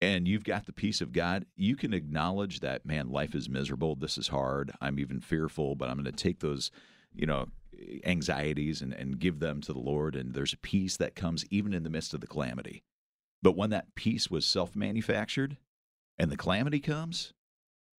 and 0.00 0.28
you've 0.28 0.44
got 0.44 0.66
the 0.66 0.72
peace 0.72 1.00
of 1.00 1.12
God, 1.12 1.46
you 1.56 1.74
can 1.76 1.92
acknowledge 1.92 2.60
that, 2.60 2.86
man, 2.86 3.08
life 3.08 3.34
is 3.34 3.48
miserable. 3.48 3.94
This 3.96 4.16
is 4.18 4.28
hard. 4.28 4.72
I'm 4.80 4.98
even 4.98 5.20
fearful, 5.20 5.74
but 5.74 5.88
I'm 5.88 5.96
going 5.96 6.04
to 6.04 6.12
take 6.12 6.40
those, 6.40 6.70
you 7.14 7.26
know, 7.26 7.46
anxieties 8.04 8.80
and, 8.82 8.92
and 8.92 9.18
give 9.18 9.40
them 9.40 9.60
to 9.62 9.72
the 9.72 9.78
Lord. 9.78 10.14
And 10.16 10.34
there's 10.34 10.52
a 10.52 10.58
peace 10.58 10.96
that 10.98 11.14
comes 11.14 11.44
even 11.50 11.72
in 11.74 11.82
the 11.82 11.90
midst 11.90 12.14
of 12.14 12.20
the 12.20 12.26
calamity. 12.26 12.82
But 13.42 13.56
when 13.56 13.70
that 13.70 13.94
peace 13.94 14.30
was 14.30 14.44
self 14.46 14.74
manufactured 14.76 15.56
and 16.18 16.30
the 16.30 16.36
calamity 16.36 16.80
comes, 16.80 17.32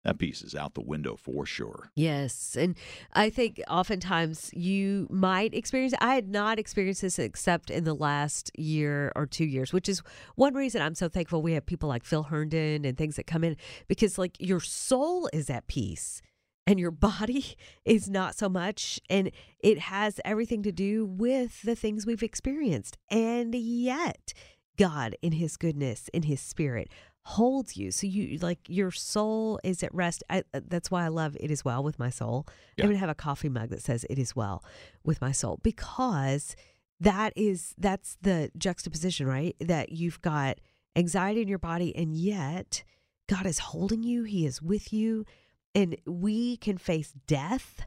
that 0.03 0.17
peace 0.17 0.41
is 0.41 0.55
out 0.55 0.75
the 0.75 0.81
window 0.81 1.15
for 1.15 1.45
sure. 1.45 1.91
Yes. 1.95 2.55
And 2.57 2.77
I 3.13 3.29
think 3.29 3.61
oftentimes 3.67 4.49
you 4.53 5.07
might 5.09 5.53
experience, 5.53 5.93
I 5.99 6.15
had 6.15 6.29
not 6.29 6.57
experienced 6.57 7.01
this 7.01 7.19
except 7.19 7.69
in 7.69 7.83
the 7.83 7.93
last 7.93 8.51
year 8.57 9.11
or 9.15 9.25
two 9.25 9.45
years, 9.45 9.73
which 9.73 9.89
is 9.89 10.01
one 10.35 10.53
reason 10.53 10.81
I'm 10.81 10.95
so 10.95 11.09
thankful 11.09 11.41
we 11.41 11.53
have 11.53 11.65
people 11.65 11.89
like 11.89 12.05
Phil 12.05 12.23
Herndon 12.23 12.85
and 12.85 12.97
things 12.97 13.17
that 13.17 13.27
come 13.27 13.43
in 13.43 13.57
because, 13.87 14.17
like, 14.17 14.37
your 14.39 14.61
soul 14.61 15.29
is 15.33 15.49
at 15.49 15.67
peace 15.67 16.21
and 16.65 16.79
your 16.79 16.91
body 17.09 17.57
is 17.83 18.09
not 18.09 18.35
so 18.35 18.47
much. 18.47 19.01
And 19.09 19.31
it 19.59 19.79
has 19.79 20.21
everything 20.23 20.63
to 20.63 20.71
do 20.71 21.05
with 21.05 21.61
the 21.63 21.75
things 21.75 22.05
we've 22.05 22.23
experienced. 22.23 22.97
And 23.09 23.53
yet, 23.53 24.33
God, 24.77 25.15
in 25.21 25.33
His 25.33 25.57
goodness, 25.57 26.09
in 26.13 26.23
His 26.23 26.39
Spirit, 26.39 26.89
holds 27.23 27.77
you. 27.77 27.91
So 27.91 28.07
you 28.07 28.37
like 28.39 28.59
your 28.67 28.91
soul 28.91 29.59
is 29.63 29.83
at 29.83 29.93
rest. 29.93 30.23
I, 30.29 30.43
uh, 30.53 30.61
that's 30.67 30.89
why 30.89 31.05
I 31.05 31.09
love 31.09 31.37
it 31.39 31.51
is 31.51 31.63
well 31.65 31.83
with 31.83 31.99
my 31.99 32.09
soul. 32.09 32.47
Yeah. 32.77 32.85
I'm 32.85 32.89
gonna 32.89 32.99
have 32.99 33.09
a 33.09 33.15
coffee 33.15 33.49
mug 33.49 33.69
that 33.69 33.81
says 33.81 34.05
it 34.09 34.17
is 34.17 34.35
well 34.35 34.63
with 35.03 35.21
my 35.21 35.31
soul 35.31 35.59
because 35.63 36.55
that 36.99 37.33
is 37.35 37.75
that's 37.77 38.17
the 38.21 38.51
juxtaposition, 38.57 39.27
right? 39.27 39.55
That 39.59 39.91
you've 39.91 40.21
got 40.21 40.59
anxiety 40.95 41.41
in 41.41 41.47
your 41.47 41.59
body 41.59 41.95
and 41.95 42.15
yet 42.15 42.83
God 43.29 43.45
is 43.45 43.59
holding 43.59 44.01
you. 44.01 44.23
He 44.23 44.47
is 44.47 44.59
with 44.59 44.91
you, 44.91 45.23
and 45.75 45.95
we 46.07 46.57
can 46.57 46.79
face 46.79 47.13
death 47.27 47.85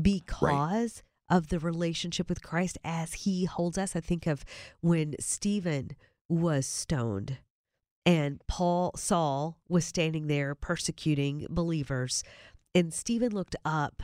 because 0.00 1.02
of 1.28 1.48
the 1.48 1.58
relationship 1.58 2.30
with 2.30 2.42
Christ 2.42 2.78
as 2.82 3.12
He 3.12 3.44
holds 3.44 3.76
us. 3.76 3.94
I 3.94 4.00
think 4.00 4.26
of 4.26 4.42
when 4.80 5.16
Stephen 5.20 5.90
was 6.30 6.66
stoned 6.66 7.38
and 8.10 8.42
Paul 8.48 8.90
Saul 8.96 9.56
was 9.68 9.84
standing 9.84 10.26
there 10.26 10.56
persecuting 10.56 11.46
believers 11.48 12.24
and 12.74 12.92
Stephen 12.92 13.30
looked 13.30 13.54
up 13.64 14.02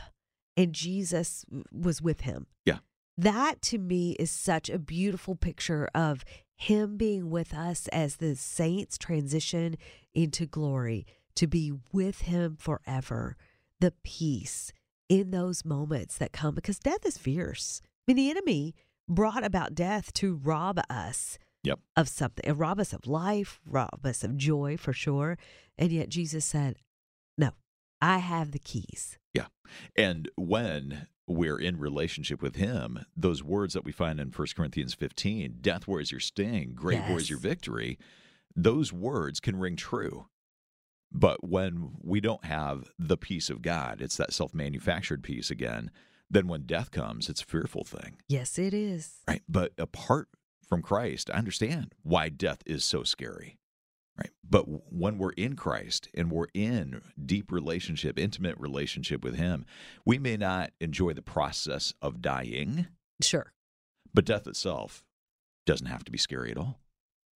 and 0.56 0.72
Jesus 0.72 1.44
was 1.72 2.00
with 2.00 2.20
him. 2.20 2.46
Yeah. 2.64 2.78
That 3.18 3.60
to 3.62 3.78
me 3.78 4.12
is 4.12 4.30
such 4.30 4.70
a 4.70 4.78
beautiful 4.78 5.34
picture 5.34 5.88
of 5.92 6.24
him 6.54 6.96
being 6.96 7.30
with 7.30 7.52
us 7.52 7.88
as 7.88 8.16
the 8.16 8.36
saints 8.36 8.96
transition 8.96 9.76
into 10.14 10.46
glory 10.46 11.04
to 11.34 11.48
be 11.48 11.72
with 11.92 12.22
him 12.22 12.56
forever. 12.60 13.36
The 13.80 13.92
peace 14.04 14.72
in 15.08 15.32
those 15.32 15.64
moments 15.64 16.16
that 16.18 16.32
come 16.32 16.54
because 16.54 16.78
death 16.78 17.04
is 17.04 17.18
fierce. 17.18 17.82
I 17.84 18.12
mean 18.12 18.16
the 18.16 18.30
enemy 18.30 18.76
brought 19.08 19.44
about 19.44 19.74
death 19.74 20.12
to 20.14 20.36
rob 20.36 20.80
us 20.88 21.38
Yep. 21.66 21.80
of 21.96 22.08
something, 22.08 22.44
and 22.44 22.58
rob 22.58 22.78
us 22.78 22.92
of 22.92 23.06
life, 23.06 23.60
rob 23.66 24.00
us 24.04 24.22
of 24.22 24.36
joy 24.36 24.76
for 24.76 24.92
sure. 24.92 25.36
And 25.76 25.90
yet 25.90 26.08
Jesus 26.08 26.44
said, 26.44 26.76
No, 27.36 27.50
I 28.00 28.18
have 28.18 28.52
the 28.52 28.58
keys. 28.58 29.18
Yeah. 29.34 29.46
And 29.96 30.30
when 30.36 31.08
we're 31.26 31.58
in 31.58 31.78
relationship 31.78 32.40
with 32.40 32.56
him, 32.56 33.04
those 33.16 33.42
words 33.42 33.74
that 33.74 33.84
we 33.84 33.92
find 33.92 34.20
in 34.20 34.30
1 34.30 34.46
Corinthians 34.56 34.94
15, 34.94 35.58
death 35.60 35.88
where 35.88 36.00
is 36.00 36.12
your 36.12 36.20
sting, 36.20 36.76
where 36.80 37.18
is 37.18 37.28
your 37.28 37.40
victory, 37.40 37.98
those 38.54 38.92
words 38.92 39.40
can 39.40 39.56
ring 39.56 39.76
true. 39.76 40.28
But 41.12 41.48
when 41.48 41.92
we 42.02 42.20
don't 42.20 42.44
have 42.44 42.90
the 42.98 43.16
peace 43.16 43.50
of 43.50 43.62
God, 43.62 44.00
it's 44.00 44.16
that 44.16 44.32
self 44.32 44.54
manufactured 44.54 45.22
peace 45.22 45.50
again, 45.50 45.90
then 46.30 46.48
when 46.48 46.62
death 46.62 46.90
comes, 46.90 47.28
it's 47.28 47.42
a 47.42 47.46
fearful 47.46 47.84
thing. 47.84 48.16
Yes, 48.28 48.58
it 48.58 48.74
is. 48.74 49.14
Right. 49.28 49.42
But 49.48 49.72
apart 49.78 50.28
from 50.66 50.82
Christ, 50.82 51.30
I 51.32 51.38
understand 51.38 51.94
why 52.02 52.28
death 52.28 52.62
is 52.66 52.84
so 52.84 53.02
scary. 53.04 53.58
Right. 54.18 54.30
But 54.48 54.64
when 54.92 55.18
we're 55.18 55.32
in 55.32 55.56
Christ 55.56 56.08
and 56.14 56.30
we're 56.30 56.46
in 56.54 57.02
deep 57.24 57.52
relationship, 57.52 58.18
intimate 58.18 58.56
relationship 58.58 59.22
with 59.22 59.36
Him, 59.36 59.66
we 60.06 60.18
may 60.18 60.38
not 60.38 60.70
enjoy 60.80 61.12
the 61.12 61.20
process 61.22 61.92
of 62.00 62.22
dying, 62.22 62.86
Sure. 63.22 63.52
but 64.14 64.24
death 64.24 64.46
itself 64.46 65.04
doesn't 65.66 65.88
have 65.88 66.04
to 66.04 66.12
be 66.12 66.16
scary 66.18 66.50
at 66.50 66.56
all 66.56 66.80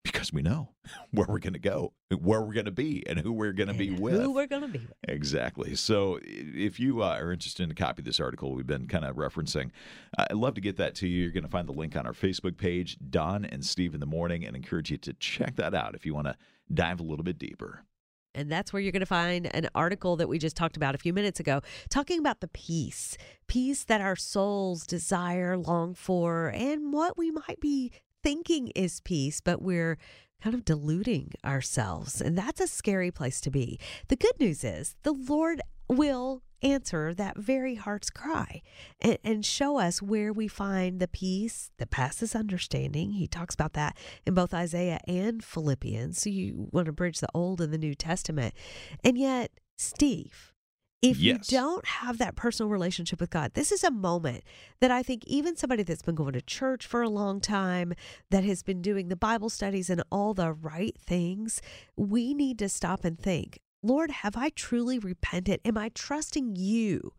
because 0.02 0.32
we 0.32 0.42
know 0.42 0.70
where 1.10 1.26
we're 1.28 1.38
going 1.38 1.52
to 1.52 1.58
go, 1.58 1.92
where 2.18 2.40
we're 2.40 2.52
going 2.52 2.66
to 2.66 2.70
be, 2.70 3.06
and 3.06 3.18
who 3.18 3.32
we're 3.32 3.52
going 3.52 3.68
to 3.68 3.74
be 3.74 3.90
with. 3.90 4.20
Who 4.20 4.32
we're 4.32 4.46
going 4.46 4.62
to 4.62 4.68
be 4.68 4.78
with. 4.78 4.94
Exactly. 5.08 5.74
So 5.74 6.18
if 6.22 6.80
you 6.80 7.02
uh, 7.02 7.16
are 7.18 7.32
interested 7.32 7.62
in 7.62 7.70
a 7.70 7.74
copy 7.74 8.00
of 8.02 8.06
this 8.06 8.20
article 8.20 8.54
we've 8.54 8.66
been 8.66 8.86
kind 8.86 9.04
of 9.04 9.16
referencing, 9.16 9.70
uh, 10.16 10.26
I'd 10.30 10.36
love 10.36 10.54
to 10.54 10.60
get 10.60 10.76
that 10.76 10.94
to 10.96 11.06
you. 11.06 11.22
You're 11.22 11.32
going 11.32 11.44
to 11.44 11.50
find 11.50 11.68
the 11.68 11.72
link 11.72 11.96
on 11.96 12.06
our 12.06 12.12
Facebook 12.12 12.56
page, 12.56 12.98
Dawn 13.10 13.44
and 13.44 13.64
Steve 13.64 13.94
in 13.94 14.00
the 14.00 14.06
Morning, 14.06 14.44
and 14.44 14.56
encourage 14.56 14.90
you 14.90 14.96
to 14.98 15.12
check 15.14 15.56
that 15.56 15.74
out 15.74 15.94
if 15.94 16.06
you 16.06 16.14
want 16.14 16.26
to 16.26 16.36
dive 16.72 17.00
a 17.00 17.04
little 17.04 17.24
bit 17.24 17.38
deeper. 17.38 17.84
And 18.32 18.50
that's 18.50 18.72
where 18.72 18.80
you're 18.80 18.92
going 18.92 19.00
to 19.00 19.06
find 19.06 19.52
an 19.54 19.68
article 19.74 20.14
that 20.16 20.28
we 20.28 20.38
just 20.38 20.56
talked 20.56 20.76
about 20.76 20.94
a 20.94 20.98
few 20.98 21.12
minutes 21.12 21.40
ago, 21.40 21.62
talking 21.88 22.20
about 22.20 22.40
the 22.40 22.46
peace, 22.48 23.18
peace 23.48 23.82
that 23.84 24.00
our 24.00 24.14
souls 24.14 24.86
desire, 24.86 25.58
long 25.58 25.94
for, 25.94 26.48
and 26.54 26.92
what 26.92 27.18
we 27.18 27.32
might 27.32 27.58
be 27.60 27.90
thinking 28.22 28.68
is 28.68 29.00
peace, 29.00 29.40
but 29.40 29.62
we're 29.62 29.98
kind 30.42 30.54
of 30.54 30.64
deluding 30.64 31.32
ourselves. 31.44 32.20
And 32.20 32.36
that's 32.36 32.60
a 32.60 32.66
scary 32.66 33.10
place 33.10 33.40
to 33.42 33.50
be. 33.50 33.78
The 34.08 34.16
good 34.16 34.38
news 34.40 34.64
is 34.64 34.96
the 35.02 35.12
Lord 35.12 35.60
will 35.88 36.42
answer 36.62 37.14
that 37.14 37.38
very 37.38 37.74
heart's 37.74 38.10
cry 38.10 38.62
and, 39.00 39.18
and 39.24 39.44
show 39.44 39.78
us 39.78 40.02
where 40.02 40.32
we 40.32 40.46
find 40.46 41.00
the 41.00 41.08
peace 41.08 41.70
that 41.78 41.90
passes 41.90 42.34
understanding. 42.34 43.12
He 43.12 43.26
talks 43.26 43.54
about 43.54 43.72
that 43.74 43.96
in 44.26 44.34
both 44.34 44.52
Isaiah 44.52 45.00
and 45.06 45.42
Philippians. 45.42 46.20
So 46.20 46.30
you 46.30 46.68
want 46.70 46.86
to 46.86 46.92
bridge 46.92 47.20
the 47.20 47.28
Old 47.34 47.60
and 47.60 47.72
the 47.72 47.78
New 47.78 47.94
Testament. 47.94 48.54
And 49.02 49.16
yet, 49.16 49.50
Steve, 49.78 50.52
if 51.02 51.18
Yes. 51.18 51.50
you 51.50 51.58
don't 51.58 51.86
have 51.86 52.18
that 52.18 52.36
personal 52.36 52.68
relationship 52.70 53.20
with 53.20 53.30
God, 53.30 53.54
this 53.54 53.72
is 53.72 53.82
a 53.82 53.90
moment 53.90 54.44
that 54.80 54.90
I 54.90 55.02
think 55.02 55.24
even 55.26 55.56
somebody 55.56 55.82
that's 55.82 56.02
been 56.02 56.14
going 56.14 56.34
to 56.34 56.42
church 56.42 56.86
for 56.86 57.02
a 57.02 57.08
long 57.08 57.40
time, 57.40 57.94
that 58.30 58.44
has 58.44 58.62
been 58.62 58.82
doing 58.82 59.08
the 59.08 59.16
Bible 59.16 59.48
studies 59.48 59.88
and 59.88 60.02
all 60.12 60.34
the 60.34 60.52
right 60.52 60.96
things, 60.98 61.62
we 61.96 62.34
need 62.34 62.58
to 62.58 62.68
stop 62.68 63.04
and 63.04 63.18
think 63.18 63.58
Lord, 63.82 64.10
have 64.10 64.36
I 64.36 64.50
truly 64.50 64.98
repented? 64.98 65.60
Am 65.64 65.78
I 65.78 65.88
trusting 65.94 66.54
you 66.56 67.14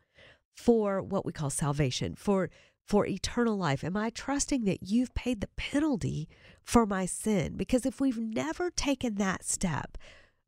for 0.56 1.02
what 1.02 1.26
we 1.26 1.32
call 1.34 1.50
salvation, 1.50 2.14
for 2.14 2.52
for 2.88 3.06
eternal 3.08 3.58
life? 3.58 3.84
Am 3.84 3.98
I 3.98 4.12
trusting 4.12 4.66
that 4.66 4.84
you've 4.84 5.14
paid 5.16 5.42
the 5.42 5.50
penalty 5.56 6.28
for 6.62 6.86
my 6.86 7.06
sin? 7.08 7.56
Because 7.58 7.86
if 7.86 8.00
we've 8.00 8.20
never 8.20 8.70
taken 8.70 9.16
that 9.16 9.44
step, 9.44 9.98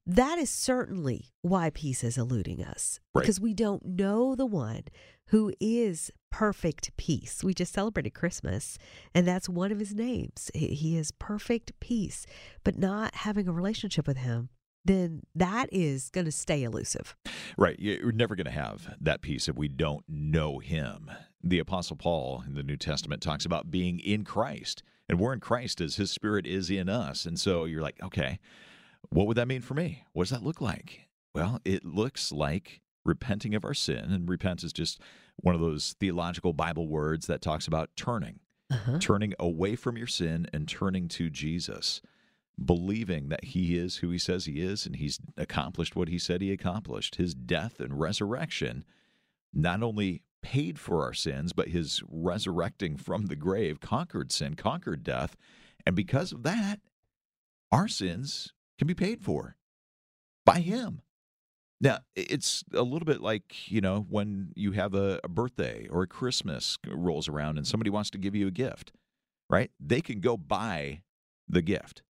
that 0.06 0.38
is 0.38 0.50
certainly 0.50 1.34
why 1.42 1.70
peace 1.70 2.04
is 2.04 2.18
eluding 2.18 2.64
us. 2.64 3.00
Right. 3.14 3.22
Because 3.22 3.40
we 3.40 3.54
don't 3.54 3.86
know 3.86 4.36
the 4.36 4.46
one 4.46 4.84
who 5.28 5.54
is 5.60 6.12
perfect 6.30 6.96
peace. 6.98 7.44
We 7.44 7.54
just 7.54 7.74
celebrated 7.74 8.12
Christmas, 8.12 8.78
and 9.16 9.28
that's 9.28 9.48
one 9.48 9.72
of 9.72 9.80
his 9.80 9.94
names. 9.94 10.52
He 10.54 10.68
he 10.68 10.98
is 10.98 11.12
perfect 11.12 11.72
peace. 11.80 12.26
But 12.64 12.78
not 12.78 13.16
having 13.16 13.48
a 13.48 13.54
relationship 13.54 14.08
with 14.08 14.18
him, 14.18 14.50
then 14.86 15.22
that 15.36 15.70
is 15.72 16.10
going 16.10 16.26
to 16.26 16.32
stay 16.32 16.64
elusive. 16.64 17.16
Right. 17.58 17.80
You're 17.80 18.12
never 18.12 18.36
going 18.36 18.46
to 18.46 18.52
have 18.52 18.96
that 19.00 19.22
peace 19.22 19.48
if 19.48 19.56
we 19.56 19.68
don't 19.68 20.04
know 20.08 20.60
Him. 20.60 21.10
The 21.42 21.60
Apostle 21.60 21.96
Paul 21.96 22.44
in 22.46 22.56
the 22.56 22.64
New 22.64 22.78
Testament 22.78 23.22
talks 23.22 23.46
about 23.46 23.72
being 23.72 24.00
in 24.00 24.24
Christ, 24.24 24.84
and 25.08 25.20
we're 25.20 25.34
in 25.34 25.40
Christ 25.40 25.82
as 25.82 25.96
His 25.96 26.12
Spirit 26.12 26.46
is 26.46 26.70
in 26.70 26.90
us. 26.90 27.26
And 27.26 27.40
so 27.40 27.66
you're 27.66 27.82
like, 27.82 28.02
okay, 28.04 28.40
what 29.10 29.28
would 29.28 29.38
that 29.38 29.48
mean 29.48 29.62
for 29.62 29.74
me? 29.74 30.04
What 30.14 30.24
does 30.24 30.32
that 30.32 30.44
look 30.44 30.62
like? 30.62 31.08
Well, 31.36 31.60
it 31.66 31.84
looks 31.86 32.32
like 32.32 32.82
repenting 33.06 33.54
of 33.56 33.66
our 33.66 33.74
sin, 33.74 34.12
and 34.12 34.30
repent 34.30 34.64
is 34.64 34.72
just 34.74 35.00
one 35.38 35.56
of 35.56 35.62
those 35.62 35.96
theological 36.00 36.54
Bible 36.54 36.88
words 36.88 37.28
that 37.28 37.42
talks 37.42 37.68
about 37.68 37.90
turning, 37.96 38.40
Uh-huh. 38.72 39.00
turning 39.00 39.34
away 39.40 39.76
from 39.76 39.98
your 39.98 40.08
sin 40.08 40.48
and 40.54 40.68
turning 40.68 41.08
to 41.10 41.30
Jesus 41.30 42.02
believing 42.64 43.30
that 43.30 43.46
he 43.46 43.76
is 43.76 43.98
who 43.98 44.12
he 44.12 44.18
says 44.20 44.46
he 44.46 44.62
is 44.62 44.86
and 44.86 44.98
he's 44.98 45.20
accomplished 45.38 45.96
what 45.96 46.08
he 46.08 46.20
said 46.20 46.40
he 46.40 46.52
accomplished. 46.52 47.16
His 47.16 47.34
death 47.34 47.80
and 47.80 48.00
resurrection 48.00 48.86
not 49.52 49.82
only 49.82 50.22
paid 50.44 50.78
for 50.78 51.02
our 51.04 51.14
sins, 51.16 51.52
but 51.52 51.70
his 51.70 52.04
resurrecting 52.08 52.96
from 52.96 53.26
the 53.26 53.36
grave 53.36 53.80
conquered 53.80 54.32
sin, 54.32 54.54
conquered 54.56 55.04
death. 55.04 55.36
And 55.86 55.96
because 55.96 56.32
of 56.32 56.44
that, 56.44 56.80
our 57.72 57.88
sins 57.88 58.54
can 58.78 58.88
be 58.88 58.96
paid 58.96 59.22
for 59.24 59.58
by 60.46 60.60
him. 60.62 61.02
Now, 61.82 62.00
it's 62.16 62.64
a 62.74 62.84
little 62.84 63.06
bit 63.06 63.22
like, 63.22 63.72
you 63.72 63.82
know, 63.82 64.06
when 64.10 64.54
you 64.56 64.74
have 64.74 64.96
a, 64.96 65.20
a 65.24 65.30
birthday 65.30 65.88
or 65.92 66.04
a 66.04 66.08
Christmas 66.08 66.78
rolls 66.88 67.30
around 67.30 67.58
and 67.58 67.68
somebody 67.68 67.90
wants 67.90 68.10
to 68.12 68.18
give 68.20 68.36
you 68.36 68.48
a 68.48 68.52
gift, 68.52 68.94
right? 69.50 69.72
They 69.80 70.02
can 70.02 70.22
go 70.22 70.38
buy 70.38 71.04
the 71.50 71.62
gift 71.64 72.02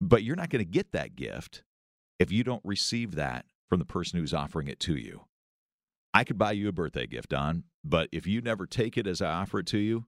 But 0.00 0.24
you're 0.24 0.36
not 0.36 0.50
going 0.50 0.64
to 0.64 0.70
get 0.70 0.92
that 0.92 1.16
gift 1.16 1.64
if 2.20 2.32
you 2.32 2.44
don't 2.44 2.62
receive 2.64 3.16
that 3.16 3.46
from 3.68 3.80
the 3.80 3.86
person 3.86 4.20
who's 4.20 4.34
offering 4.34 4.68
it 4.68 4.80
to 4.82 4.96
you. 4.96 5.26
I 6.14 6.24
could 6.24 6.38
buy 6.38 6.52
you 6.52 6.68
a 6.68 6.72
birthday 6.72 7.06
gift, 7.06 7.30
Dawn, 7.30 7.64
but 7.84 8.08
if 8.12 8.26
you 8.26 8.40
never 8.40 8.66
take 8.66 8.96
it 8.98 9.06
as 9.06 9.22
I 9.22 9.30
offer 9.32 9.60
it 9.60 9.66
to 9.68 9.78
you, 9.78 10.06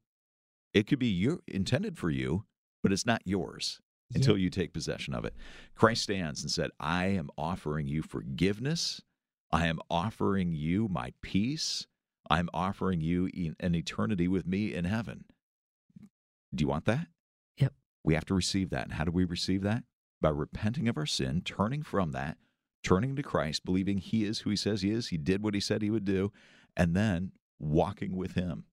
it 0.74 0.86
could 0.86 0.98
be 0.98 1.08
your 1.08 1.40
intended 1.48 1.98
for 1.98 2.10
you, 2.10 2.44
but 2.82 2.92
it's 2.92 3.06
not 3.06 3.22
yours 3.24 3.80
until 4.14 4.38
you 4.38 4.50
take 4.50 4.72
possession 4.72 5.14
of 5.14 5.24
it. 5.24 5.34
Christ 5.74 6.02
stands 6.02 6.42
and 6.42 6.50
said, 6.50 6.70
I 6.78 7.06
am 7.06 7.30
offering 7.36 7.88
you 7.88 8.02
forgiveness. 8.02 9.02
I 9.50 9.66
am 9.66 9.80
offering 9.90 10.52
you 10.52 10.88
my 10.88 11.12
peace. 11.22 11.86
I'm 12.28 12.48
offering 12.52 13.00
you 13.00 13.30
an 13.60 13.74
eternity 13.74 14.28
with 14.28 14.46
me 14.46 14.74
in 14.74 14.84
heaven. 14.84 15.24
Do 16.54 16.62
you 16.62 16.68
want 16.68 16.84
that? 16.86 17.06
Yep. 17.58 17.74
We 18.04 18.14
have 18.14 18.24
to 18.26 18.34
receive 18.34 18.70
that. 18.70 18.84
And 18.84 18.94
how 18.94 19.04
do 19.04 19.10
we 19.10 19.24
receive 19.24 19.62
that? 19.62 19.84
By 20.20 20.30
repenting 20.30 20.88
of 20.88 20.96
our 20.96 21.06
sin, 21.06 21.42
turning 21.44 21.82
from 21.82 22.12
that, 22.12 22.38
turning 22.82 23.16
to 23.16 23.22
Christ, 23.22 23.64
believing 23.64 23.98
He 23.98 24.24
is 24.24 24.40
who 24.40 24.50
He 24.50 24.56
says 24.56 24.82
He 24.82 24.90
is, 24.90 25.08
He 25.08 25.16
did 25.18 25.42
what 25.42 25.54
He 25.54 25.60
said 25.60 25.82
He 25.82 25.90
would 25.90 26.04
do, 26.04 26.32
and 26.76 26.96
then 26.96 27.32
walking 27.58 28.16
with 28.16 28.34
Him 28.34 28.64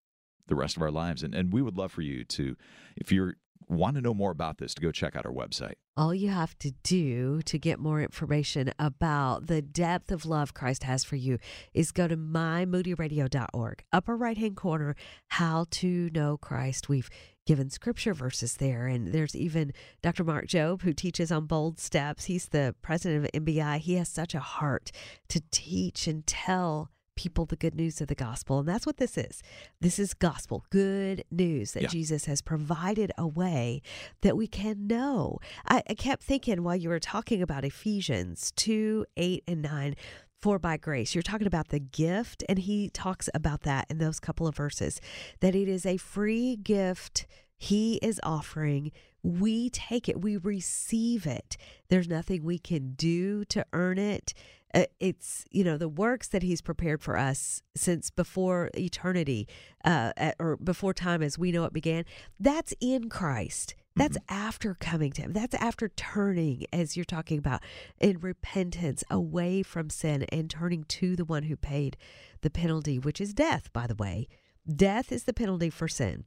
the 0.47 0.55
rest 0.55 0.75
of 0.75 0.81
our 0.81 0.91
lives. 0.91 1.21
And, 1.23 1.35
and 1.35 1.53
we 1.53 1.61
would 1.61 1.77
love 1.77 1.91
for 1.91 2.01
you 2.01 2.23
to, 2.23 2.55
if 2.95 3.11
you're 3.11 3.35
want 3.69 3.95
to 3.95 4.01
know 4.01 4.13
more 4.13 4.31
about 4.31 4.57
this, 4.57 4.73
to 4.75 4.81
go 4.81 4.91
check 4.91 5.15
out 5.15 5.25
our 5.25 5.31
website. 5.31 5.73
All 5.95 6.13
you 6.13 6.29
have 6.29 6.57
to 6.59 6.71
do 6.83 7.41
to 7.43 7.59
get 7.59 7.79
more 7.79 8.01
information 8.01 8.71
about 8.79 9.47
the 9.47 9.61
depth 9.61 10.11
of 10.11 10.25
love 10.25 10.53
Christ 10.53 10.83
has 10.83 11.03
for 11.03 11.15
you 11.15 11.37
is 11.73 11.91
go 11.91 12.07
to 12.07 12.17
mymoodyradio.org. 12.17 13.83
Upper 13.91 14.17
right 14.17 14.37
hand 14.37 14.55
corner, 14.55 14.95
how 15.29 15.65
to 15.71 16.09
know 16.11 16.37
Christ. 16.37 16.89
We've 16.89 17.09
given 17.45 17.69
scripture 17.69 18.13
verses 18.13 18.57
there. 18.57 18.87
And 18.87 19.09
there's 19.09 19.35
even 19.35 19.73
Dr. 20.01 20.23
Mark 20.23 20.47
Jobe, 20.47 20.81
who 20.81 20.93
teaches 20.93 21.31
on 21.31 21.45
bold 21.45 21.79
steps. 21.79 22.25
He's 22.25 22.47
the 22.47 22.75
president 22.81 23.25
of 23.25 23.43
MBI. 23.43 23.79
He 23.79 23.95
has 23.95 24.09
such 24.09 24.33
a 24.33 24.39
heart 24.39 24.91
to 25.29 25.41
teach 25.51 26.07
and 26.07 26.25
tell 26.25 26.89
people 27.15 27.45
the 27.45 27.55
good 27.55 27.75
news 27.75 28.01
of 28.01 28.07
the 28.07 28.15
gospel. 28.15 28.59
And 28.59 28.67
that's 28.67 28.85
what 28.85 28.97
this 28.97 29.17
is. 29.17 29.41
This 29.81 29.99
is 29.99 30.13
gospel, 30.13 30.65
good 30.69 31.23
news 31.31 31.73
that 31.73 31.83
Yeah. 31.83 31.89
Jesus 31.89 32.25
has 32.25 32.41
provided 32.41 33.11
a 33.17 33.27
way 33.27 33.81
that 34.21 34.37
we 34.37 34.47
can 34.47 34.87
know. 34.87 35.39
I, 35.65 35.83
I 35.89 35.93
kept 35.93 36.23
thinking 36.23 36.63
while 36.63 36.75
you 36.75 36.89
were 36.89 36.99
talking 36.99 37.41
about 37.41 37.65
Ephesians 37.65 38.51
2 38.55 39.05
8 39.17 39.43
and 39.47 39.61
9. 39.61 39.95
For 40.41 40.59
by 40.59 40.75
grace, 40.75 41.15
you're 41.15 41.21
talking 41.21 41.47
about 41.47 41.69
the 41.69 41.79
gift, 41.79 42.43
and 42.49 42.59
he 42.59 42.89
talks 42.89 43.29
about 43.33 43.61
that 43.61 43.85
in 43.89 43.99
those 43.99 44.19
couple 44.19 44.45
of 44.45 44.57
verses 44.57 44.99
that 45.39 45.55
it 45.55 45.69
is 45.69 45.85
a 45.85 45.95
free 45.95 46.57
gift 46.57 47.25
he 47.55 47.95
is 48.01 48.19
offering. 48.23 48.91
We 49.23 49.69
take 49.69 50.09
it, 50.09 50.19
we 50.19 50.35
receive 50.35 51.25
it. 51.25 51.55
There's 51.87 52.09
nothing 52.09 52.43
we 52.43 52.59
can 52.59 52.91
do 52.95 53.45
to 53.45 53.65
earn 53.71 53.97
it. 53.97 54.33
Uh, 54.73 54.85
it's, 54.99 55.45
you 55.51 55.63
know, 55.63 55.77
the 55.77 55.89
works 55.89 56.27
that 56.29 56.43
he's 56.43 56.61
prepared 56.61 57.01
for 57.01 57.17
us 57.17 57.61
since 57.75 58.09
before 58.09 58.69
eternity 58.75 59.47
uh, 59.85 60.11
or 60.39 60.57
before 60.57 60.93
time 60.93 61.21
as 61.21 61.37
we 61.37 61.51
know 61.51 61.65
it 61.65 61.73
began. 61.73 62.05
That's 62.39 62.73
in 62.79 63.09
Christ. 63.09 63.75
That's 63.95 64.17
after 64.27 64.73
coming 64.73 65.11
to 65.13 65.21
him. 65.21 65.33
That's 65.33 65.53
after 65.55 65.89
turning, 65.89 66.65
as 66.73 66.97
you're 66.97 67.05
talking 67.05 67.37
about, 67.37 67.61
in 67.99 68.19
repentance 68.19 69.03
away 69.11 69.61
from 69.61 69.91
sin 69.91 70.23
and 70.29 70.49
turning 70.49 70.83
to 70.85 71.15
the 71.15 71.25
one 71.25 71.43
who 71.43 71.55
paid 71.55 71.95
the 72.41 72.49
penalty, 72.49 72.97
which 72.97 73.21
is 73.21 73.35
death, 73.35 73.71
by 73.71 73.85
the 73.85 73.93
way. 73.95 74.27
Death 74.67 75.11
is 75.11 75.25
the 75.25 75.33
penalty 75.33 75.69
for 75.69 75.87
sin. 75.87 76.23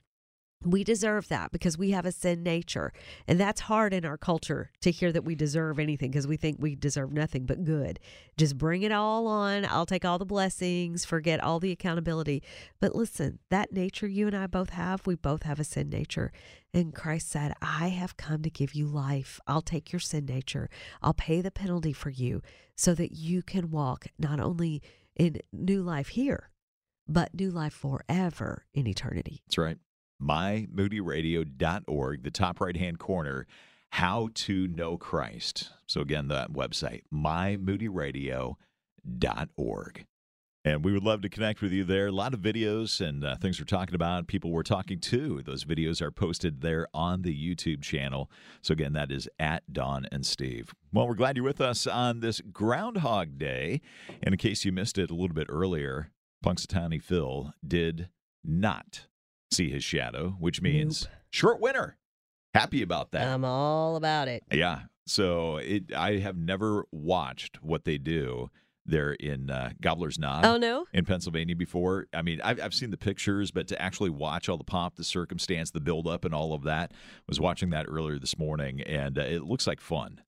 We 0.66 0.82
deserve 0.82 1.28
that 1.28 1.52
because 1.52 1.78
we 1.78 1.92
have 1.92 2.06
a 2.06 2.12
sin 2.12 2.42
nature. 2.42 2.92
And 3.28 3.38
that's 3.38 3.60
hard 3.62 3.94
in 3.94 4.04
our 4.04 4.18
culture 4.18 4.72
to 4.80 4.90
hear 4.90 5.12
that 5.12 5.24
we 5.24 5.36
deserve 5.36 5.78
anything 5.78 6.10
because 6.10 6.26
we 6.26 6.36
think 6.36 6.56
we 6.58 6.74
deserve 6.74 7.12
nothing 7.12 7.46
but 7.46 7.64
good. 7.64 8.00
Just 8.36 8.58
bring 8.58 8.82
it 8.82 8.90
all 8.90 9.28
on. 9.28 9.64
I'll 9.64 9.86
take 9.86 10.04
all 10.04 10.18
the 10.18 10.26
blessings, 10.26 11.04
forget 11.04 11.40
all 11.40 11.60
the 11.60 11.70
accountability. 11.70 12.42
But 12.80 12.96
listen, 12.96 13.38
that 13.48 13.72
nature 13.72 14.08
you 14.08 14.26
and 14.26 14.36
I 14.36 14.48
both 14.48 14.70
have, 14.70 15.06
we 15.06 15.14
both 15.14 15.44
have 15.44 15.60
a 15.60 15.64
sin 15.64 15.88
nature. 15.88 16.32
And 16.74 16.92
Christ 16.92 17.30
said, 17.30 17.54
I 17.62 17.88
have 17.88 18.16
come 18.16 18.42
to 18.42 18.50
give 18.50 18.74
you 18.74 18.86
life. 18.86 19.38
I'll 19.46 19.62
take 19.62 19.92
your 19.92 20.00
sin 20.00 20.26
nature, 20.26 20.68
I'll 21.00 21.14
pay 21.14 21.40
the 21.40 21.52
penalty 21.52 21.92
for 21.92 22.10
you 22.10 22.42
so 22.74 22.92
that 22.94 23.12
you 23.12 23.42
can 23.42 23.70
walk 23.70 24.08
not 24.18 24.40
only 24.40 24.82
in 25.14 25.38
new 25.52 25.82
life 25.82 26.08
here, 26.08 26.50
but 27.08 27.34
new 27.34 27.50
life 27.50 27.72
forever 27.72 28.66
in 28.74 28.88
eternity. 28.88 29.42
That's 29.46 29.58
right. 29.58 29.78
MyMoodyRadio.org, 30.22 32.22
the 32.22 32.30
top 32.30 32.60
right 32.60 32.76
hand 32.76 32.98
corner, 32.98 33.46
how 33.90 34.28
to 34.34 34.66
know 34.68 34.96
Christ. 34.96 35.70
So, 35.86 36.00
again, 36.00 36.28
that 36.28 36.52
website, 36.52 37.02
MyMoodyRadio.org. 37.12 40.06
And 40.64 40.84
we 40.84 40.92
would 40.92 41.04
love 41.04 41.22
to 41.22 41.28
connect 41.28 41.62
with 41.62 41.70
you 41.70 41.84
there. 41.84 42.08
A 42.08 42.12
lot 42.12 42.34
of 42.34 42.40
videos 42.40 43.00
and 43.00 43.24
uh, 43.24 43.36
things 43.36 43.60
we're 43.60 43.66
talking 43.66 43.94
about, 43.94 44.26
people 44.26 44.50
we're 44.50 44.64
talking 44.64 44.98
to. 44.98 45.40
Those 45.42 45.64
videos 45.64 46.02
are 46.02 46.10
posted 46.10 46.60
there 46.60 46.88
on 46.92 47.22
the 47.22 47.32
YouTube 47.32 47.82
channel. 47.82 48.28
So, 48.62 48.72
again, 48.72 48.92
that 48.94 49.12
is 49.12 49.28
at 49.38 49.72
Dawn 49.72 50.08
and 50.10 50.26
Steve. 50.26 50.74
Well, 50.92 51.06
we're 51.06 51.14
glad 51.14 51.36
you're 51.36 51.44
with 51.44 51.60
us 51.60 51.86
on 51.86 52.18
this 52.18 52.40
Groundhog 52.52 53.38
Day. 53.38 53.80
And 54.22 54.34
in 54.34 54.38
case 54.38 54.64
you 54.64 54.72
missed 54.72 54.98
it 54.98 55.10
a 55.10 55.14
little 55.14 55.36
bit 55.36 55.46
earlier, 55.48 56.10
Punxsutawney 56.44 57.00
Phil 57.00 57.54
did 57.64 58.08
not 58.42 59.06
see 59.50 59.70
his 59.70 59.84
shadow, 59.84 60.36
which 60.40 60.60
means 60.62 61.08
short 61.30 61.60
winter. 61.60 61.96
Happy 62.54 62.82
about 62.82 63.10
that. 63.12 63.26
I'm 63.28 63.44
all 63.44 63.96
about 63.96 64.28
it. 64.28 64.42
Yeah. 64.50 64.80
So 65.06 65.58
it, 65.58 65.92
I 65.94 66.16
have 66.18 66.36
never 66.36 66.84
watched 66.90 67.62
what 67.62 67.84
they 67.84 67.98
do 67.98 68.50
there 68.86 69.12
in 69.14 69.50
uh, 69.50 69.70
Gobbler's 69.80 70.18
Knob 70.18 70.44
Oh, 70.44 70.56
no? 70.56 70.86
in 70.92 71.04
Pennsylvania 71.04 71.54
before. 71.56 72.06
I 72.14 72.22
mean, 72.22 72.40
I've, 72.42 72.60
I've 72.60 72.74
seen 72.74 72.90
the 72.90 72.96
pictures, 72.96 73.50
but 73.50 73.66
to 73.68 73.80
actually 73.82 74.10
watch 74.10 74.48
all 74.48 74.56
the 74.56 74.64
pomp, 74.64 74.94
the 74.96 75.04
circumstance, 75.04 75.70
the 75.72 75.80
buildup, 75.80 76.24
and 76.24 76.32
all 76.34 76.54
of 76.54 76.62
that, 76.64 76.92
I 76.92 77.22
was 77.28 77.40
watching 77.40 77.70
that 77.70 77.86
earlier 77.88 78.18
this 78.18 78.38
morning, 78.38 78.80
and 78.82 79.18
uh, 79.18 79.22
it 79.22 79.42
looks 79.44 79.66
like 79.66 79.80
fun. 79.80 80.20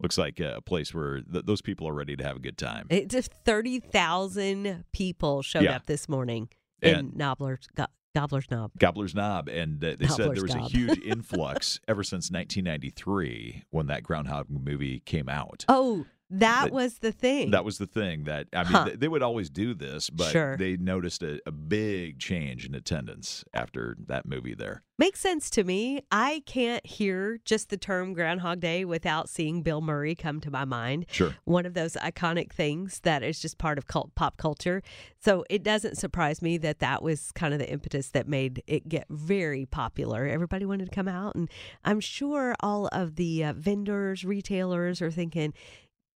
Looks 0.00 0.16
like 0.16 0.40
a 0.40 0.60
place 0.64 0.94
where 0.94 1.20
th- 1.20 1.44
those 1.44 1.60
people 1.60 1.86
are 1.88 1.92
ready 1.94 2.16
to 2.16 2.24
have 2.24 2.36
a 2.36 2.40
good 2.40 2.56
time. 2.56 2.86
It 2.88 3.08
just 3.10 3.32
30,000 3.44 4.84
people 4.92 5.42
showed 5.42 5.64
Yeah. 5.64 5.76
up 5.76 5.86
this 5.86 6.08
morning 6.08 6.48
in 6.82 6.94
And- 6.94 7.16
Nobbler's, 7.16 7.66
Go- 7.74 7.86
Gobbler's 8.14 8.50
Knob. 8.50 8.72
Gobbler's 8.78 9.14
Knob, 9.14 9.48
and 9.48 9.82
uh, 9.84 9.96
they 9.98 10.06
said 10.06 10.34
there 10.34 10.42
was 10.42 10.54
Knob. 10.54 10.66
a 10.66 10.68
huge 10.68 10.98
influx 11.04 11.78
ever 11.86 12.02
since 12.02 12.30
1993 12.30 13.64
when 13.70 13.86
that 13.88 14.02
Groundhog 14.02 14.46
movie 14.48 15.00
came 15.00 15.28
out. 15.28 15.64
Oh, 15.68 16.06
that 16.30 16.64
But 16.64 16.72
was 16.72 16.98
the 16.98 17.12
thing. 17.12 17.50
That 17.52 17.64
was 17.64 17.78
the 17.78 17.86
thing 17.86 18.24
that 18.24 18.48
I 18.52 18.64
mean 18.64 18.72
Huh. 18.72 18.84
th- 18.86 18.98
they 19.00 19.08
would 19.08 19.22
always 19.22 19.48
do 19.48 19.74
this, 19.74 20.10
but 20.10 20.30
Sure. 20.30 20.56
they 20.56 20.76
noticed 20.76 21.22
a, 21.22 21.40
a 21.46 21.52
big 21.52 22.18
change 22.18 22.66
in 22.66 22.74
attendance 22.74 23.44
after 23.54 23.96
that 24.06 24.26
movie 24.26 24.54
there. 24.54 24.82
Makes 24.98 25.20
sense 25.20 25.48
to 25.50 25.62
me. 25.62 26.02
I 26.10 26.42
can't 26.44 26.84
hear 26.84 27.38
just 27.44 27.70
the 27.70 27.76
term 27.76 28.14
Groundhog 28.14 28.58
Day 28.60 28.84
without 28.84 29.28
seeing 29.28 29.62
Bill 29.62 29.80
Murray 29.80 30.16
come 30.16 30.40
to 30.40 30.50
my 30.50 30.64
mind. 30.64 31.06
Sure. 31.08 31.36
One 31.44 31.64
of 31.66 31.74
those 31.74 31.92
iconic 31.94 32.52
things 32.52 32.98
that 33.04 33.22
is 33.22 33.40
just 33.40 33.58
part 33.58 33.78
of 33.78 33.86
cult, 33.86 34.12
pop 34.16 34.36
culture. 34.38 34.82
So 35.20 35.44
it 35.48 35.62
doesn't 35.62 35.96
surprise 35.98 36.42
me 36.42 36.58
that 36.58 36.80
that 36.80 37.02
was 37.02 37.30
kind 37.32 37.52
of 37.54 37.60
the 37.60 37.70
impetus 37.70 38.10
that 38.10 38.26
made 38.26 38.62
it 38.66 38.88
get 38.88 39.06
very 39.08 39.66
popular. 39.66 40.26
Everybody 40.26 40.64
wanted 40.66 40.86
to 40.86 40.94
come 40.94 41.08
out, 41.08 41.36
and 41.36 41.48
I'm 41.84 42.00
sure 42.00 42.54
all 42.60 42.88
of 42.88 43.14
the 43.14 43.44
uh, 43.44 43.52
vendors, 43.52 44.24
retailers 44.24 45.00
are 45.00 45.12
thinking, 45.12 45.54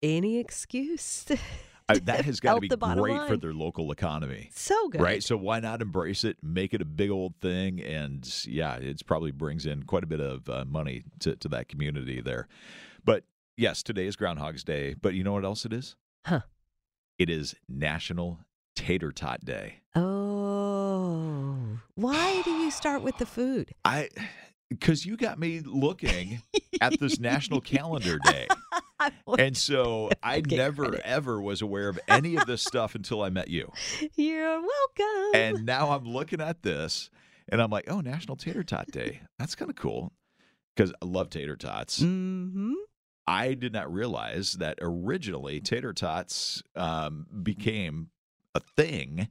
any 0.02 0.38
excuse. 0.38 1.26
I, 1.88 1.98
that 1.98 2.24
has 2.24 2.40
got 2.40 2.54
to 2.54 2.60
be 2.60 2.68
great 2.68 2.76
for 2.76 3.08
line. 3.08 3.40
their 3.40 3.52
local 3.52 3.90
economy. 3.92 4.50
so 4.54 4.88
good. 4.88 5.00
Right. 5.00 5.22
So 5.22 5.36
why 5.36 5.60
not 5.60 5.82
embrace 5.82 6.24
it, 6.24 6.36
make 6.42 6.72
it 6.74 6.80
a 6.80 6.84
big 6.84 7.10
old 7.10 7.34
thing? 7.40 7.80
And 7.80 8.28
yeah, 8.46 8.76
it 8.76 9.04
probably 9.04 9.32
brings 9.32 9.66
in 9.66 9.82
quite 9.82 10.04
a 10.04 10.06
bit 10.06 10.20
of 10.20 10.48
uh, 10.48 10.64
money 10.64 11.02
to, 11.20 11.36
to 11.36 11.48
that 11.48 11.68
community 11.68 12.20
there. 12.20 12.46
But 13.04 13.24
yes, 13.56 13.82
today 13.82 14.06
is 14.06 14.16
Groundhog's 14.16 14.64
Day. 14.64 14.94
But 14.94 15.14
you 15.14 15.24
know 15.24 15.32
what 15.32 15.44
else 15.44 15.64
it 15.64 15.72
is? 15.72 15.96
Huh. 16.24 16.42
It 17.18 17.28
is 17.28 17.54
National 17.68 18.38
Tater 18.76 19.12
Tot 19.12 19.44
Day. 19.44 19.80
Oh, 19.94 21.78
why 21.94 22.42
do 22.42 22.50
you 22.50 22.70
start 22.70 23.02
with 23.02 23.18
the 23.18 23.26
food? 23.26 23.74
I, 23.84 24.08
because 24.70 25.04
you 25.04 25.16
got 25.16 25.38
me 25.38 25.60
looking 25.60 26.42
at 26.80 26.98
this 26.98 27.18
national 27.18 27.60
calendar 27.60 28.18
day. 28.18 28.46
And 29.38 29.56
so 29.56 30.10
I 30.22 30.42
never 30.46 30.84
credit. 30.84 31.02
ever 31.04 31.40
was 31.40 31.62
aware 31.62 31.88
of 31.88 31.98
any 32.08 32.36
of 32.36 32.46
this 32.46 32.62
stuff 32.62 32.94
until 32.94 33.22
I 33.22 33.30
met 33.30 33.48
you. 33.48 33.70
You're 34.16 34.60
welcome. 34.60 35.30
And 35.34 35.64
now 35.64 35.90
I'm 35.90 36.04
looking 36.04 36.40
at 36.40 36.62
this 36.62 37.10
and 37.48 37.60
I'm 37.62 37.70
like, 37.70 37.84
oh, 37.90 38.00
National 38.00 38.36
Tater 38.36 38.62
Tot 38.62 38.86
Day. 38.90 39.20
That's 39.38 39.54
kind 39.54 39.70
of 39.70 39.76
cool 39.76 40.12
because 40.76 40.92
I 41.02 41.06
love 41.06 41.30
tater 41.30 41.56
tots. 41.56 42.00
hmm 42.00 42.72
I 43.26 43.54
did 43.54 43.72
not 43.72 43.92
realize 43.92 44.54
that 44.54 44.78
originally 44.82 45.60
tater 45.60 45.92
tots 45.92 46.60
um, 46.74 47.26
became 47.42 48.08
a 48.54 48.60
thing 48.76 49.28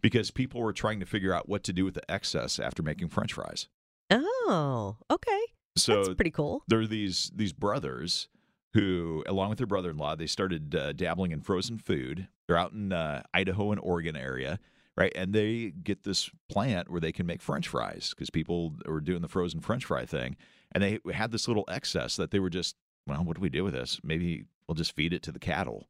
because 0.00 0.30
people 0.30 0.60
were 0.62 0.72
trying 0.72 1.00
to 1.00 1.06
figure 1.06 1.32
out 1.34 1.48
what 1.48 1.62
to 1.64 1.72
do 1.74 1.84
with 1.84 1.94
the 1.94 2.10
excess 2.10 2.58
after 2.58 2.82
making 2.82 3.08
french 3.08 3.34
fries. 3.34 3.68
Oh, 4.10 4.96
okay. 5.10 5.40
So 5.76 5.96
That's 6.04 6.14
pretty 6.14 6.30
cool. 6.30 6.62
there 6.68 6.80
are 6.80 6.86
these 6.86 7.30
these 7.34 7.52
brothers 7.52 8.28
who, 8.74 9.22
along 9.26 9.48
with 9.48 9.58
their 9.58 9.66
brother-in-law, 9.66 10.16
they 10.16 10.26
started 10.26 10.74
uh, 10.74 10.92
dabbling 10.92 11.30
in 11.30 11.40
frozen 11.40 11.78
food. 11.78 12.28
They're 12.46 12.58
out 12.58 12.72
in 12.72 12.92
uh, 12.92 13.22
Idaho 13.32 13.70
and 13.70 13.80
Oregon 13.80 14.16
area, 14.16 14.58
right? 14.96 15.12
And 15.14 15.32
they 15.32 15.70
get 15.70 16.02
this 16.02 16.28
plant 16.48 16.90
where 16.90 17.00
they 17.00 17.12
can 17.12 17.24
make 17.24 17.40
French 17.40 17.68
fries 17.68 18.10
because 18.10 18.30
people 18.30 18.74
were 18.84 19.00
doing 19.00 19.22
the 19.22 19.28
frozen 19.28 19.60
French 19.60 19.84
fry 19.84 20.04
thing, 20.04 20.36
and 20.72 20.82
they 20.82 20.98
had 21.12 21.30
this 21.30 21.46
little 21.46 21.64
excess 21.68 22.16
that 22.16 22.32
they 22.32 22.40
were 22.40 22.50
just, 22.50 22.74
well, 23.06 23.22
what 23.22 23.36
do 23.36 23.40
we 23.40 23.48
do 23.48 23.62
with 23.62 23.74
this? 23.74 24.00
Maybe 24.02 24.44
we'll 24.66 24.74
just 24.74 24.96
feed 24.96 25.12
it 25.12 25.22
to 25.22 25.32
the 25.32 25.38
cattle. 25.38 25.86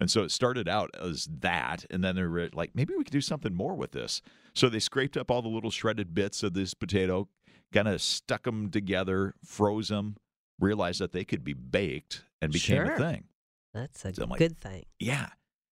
And 0.00 0.10
so 0.10 0.22
it 0.22 0.30
started 0.30 0.68
out 0.68 0.90
as 0.98 1.28
that, 1.40 1.84
and 1.90 2.02
then 2.02 2.16
they 2.16 2.22
were 2.22 2.48
like, 2.54 2.70
maybe 2.74 2.94
we 2.94 3.04
could 3.04 3.12
do 3.12 3.20
something 3.20 3.54
more 3.54 3.74
with 3.74 3.92
this. 3.92 4.22
So 4.54 4.68
they 4.68 4.78
scraped 4.78 5.16
up 5.16 5.30
all 5.30 5.42
the 5.42 5.48
little 5.48 5.70
shredded 5.70 6.14
bits 6.14 6.42
of 6.42 6.54
this 6.54 6.72
potato, 6.72 7.28
kind 7.72 7.88
of 7.88 8.00
stuck 8.00 8.44
them 8.44 8.70
together, 8.70 9.34
froze 9.44 9.88
them, 9.88 10.16
realized 10.58 11.00
that 11.00 11.12
they 11.12 11.24
could 11.24 11.44
be 11.44 11.52
baked, 11.52 12.24
and 12.42 12.52
became 12.52 12.84
Sure. 12.86 12.94
a 12.94 12.98
thing. 12.98 13.24
That's 13.74 14.04
a 14.04 14.14
So 14.14 14.24
like- 14.26 14.38
good 14.38 14.56
thing. 14.58 14.84
Yeah. 14.98 15.30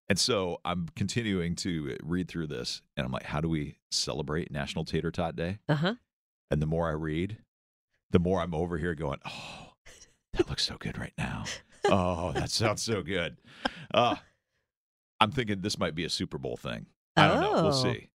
And 0.08 0.18
so 0.18 0.60
I'm 0.64 0.88
continuing 0.96 1.56
to 1.56 1.96
read 2.02 2.28
through 2.28 2.48
this, 2.48 2.82
and 2.96 3.06
I'm 3.06 3.12
like, 3.12 3.22
how 3.24 3.40
do 3.40 3.48
we 3.48 3.78
celebrate 3.90 4.50
National 4.50 4.84
Tater 4.84 5.10
Tot 5.10 5.34
Day? 5.36 5.58
Uh 5.68 5.74
huh. 5.76 5.94
And 6.50 6.60
the 6.60 6.66
more 6.66 6.88
I 6.88 6.92
read, 6.92 7.38
the 8.10 8.18
more 8.18 8.40
I'm 8.42 8.54
over 8.54 8.76
here 8.76 8.94
going, 8.94 9.18
oh, 9.24 9.72
that 10.34 10.48
looks 10.48 10.64
so 10.64 10.76
good 10.76 10.98
right 10.98 11.14
now. 11.16 11.44
Oh, 11.86 12.32
that 12.32 12.50
sounds 12.50 12.82
so 12.82 13.02
good. 13.02 13.38
Uh, 13.94 14.16
I'm 15.20 15.30
thinking 15.30 15.62
this 15.62 15.78
might 15.78 15.94
be 15.94 16.04
a 16.04 16.10
Super 16.10 16.36
Bowl 16.38 16.56
thing. 16.58 16.86
I 17.16 17.28
don't 17.28 17.40
know. 17.40 17.52
We'll 17.62 17.66
Oh. 17.68 17.82
see. 17.82 18.08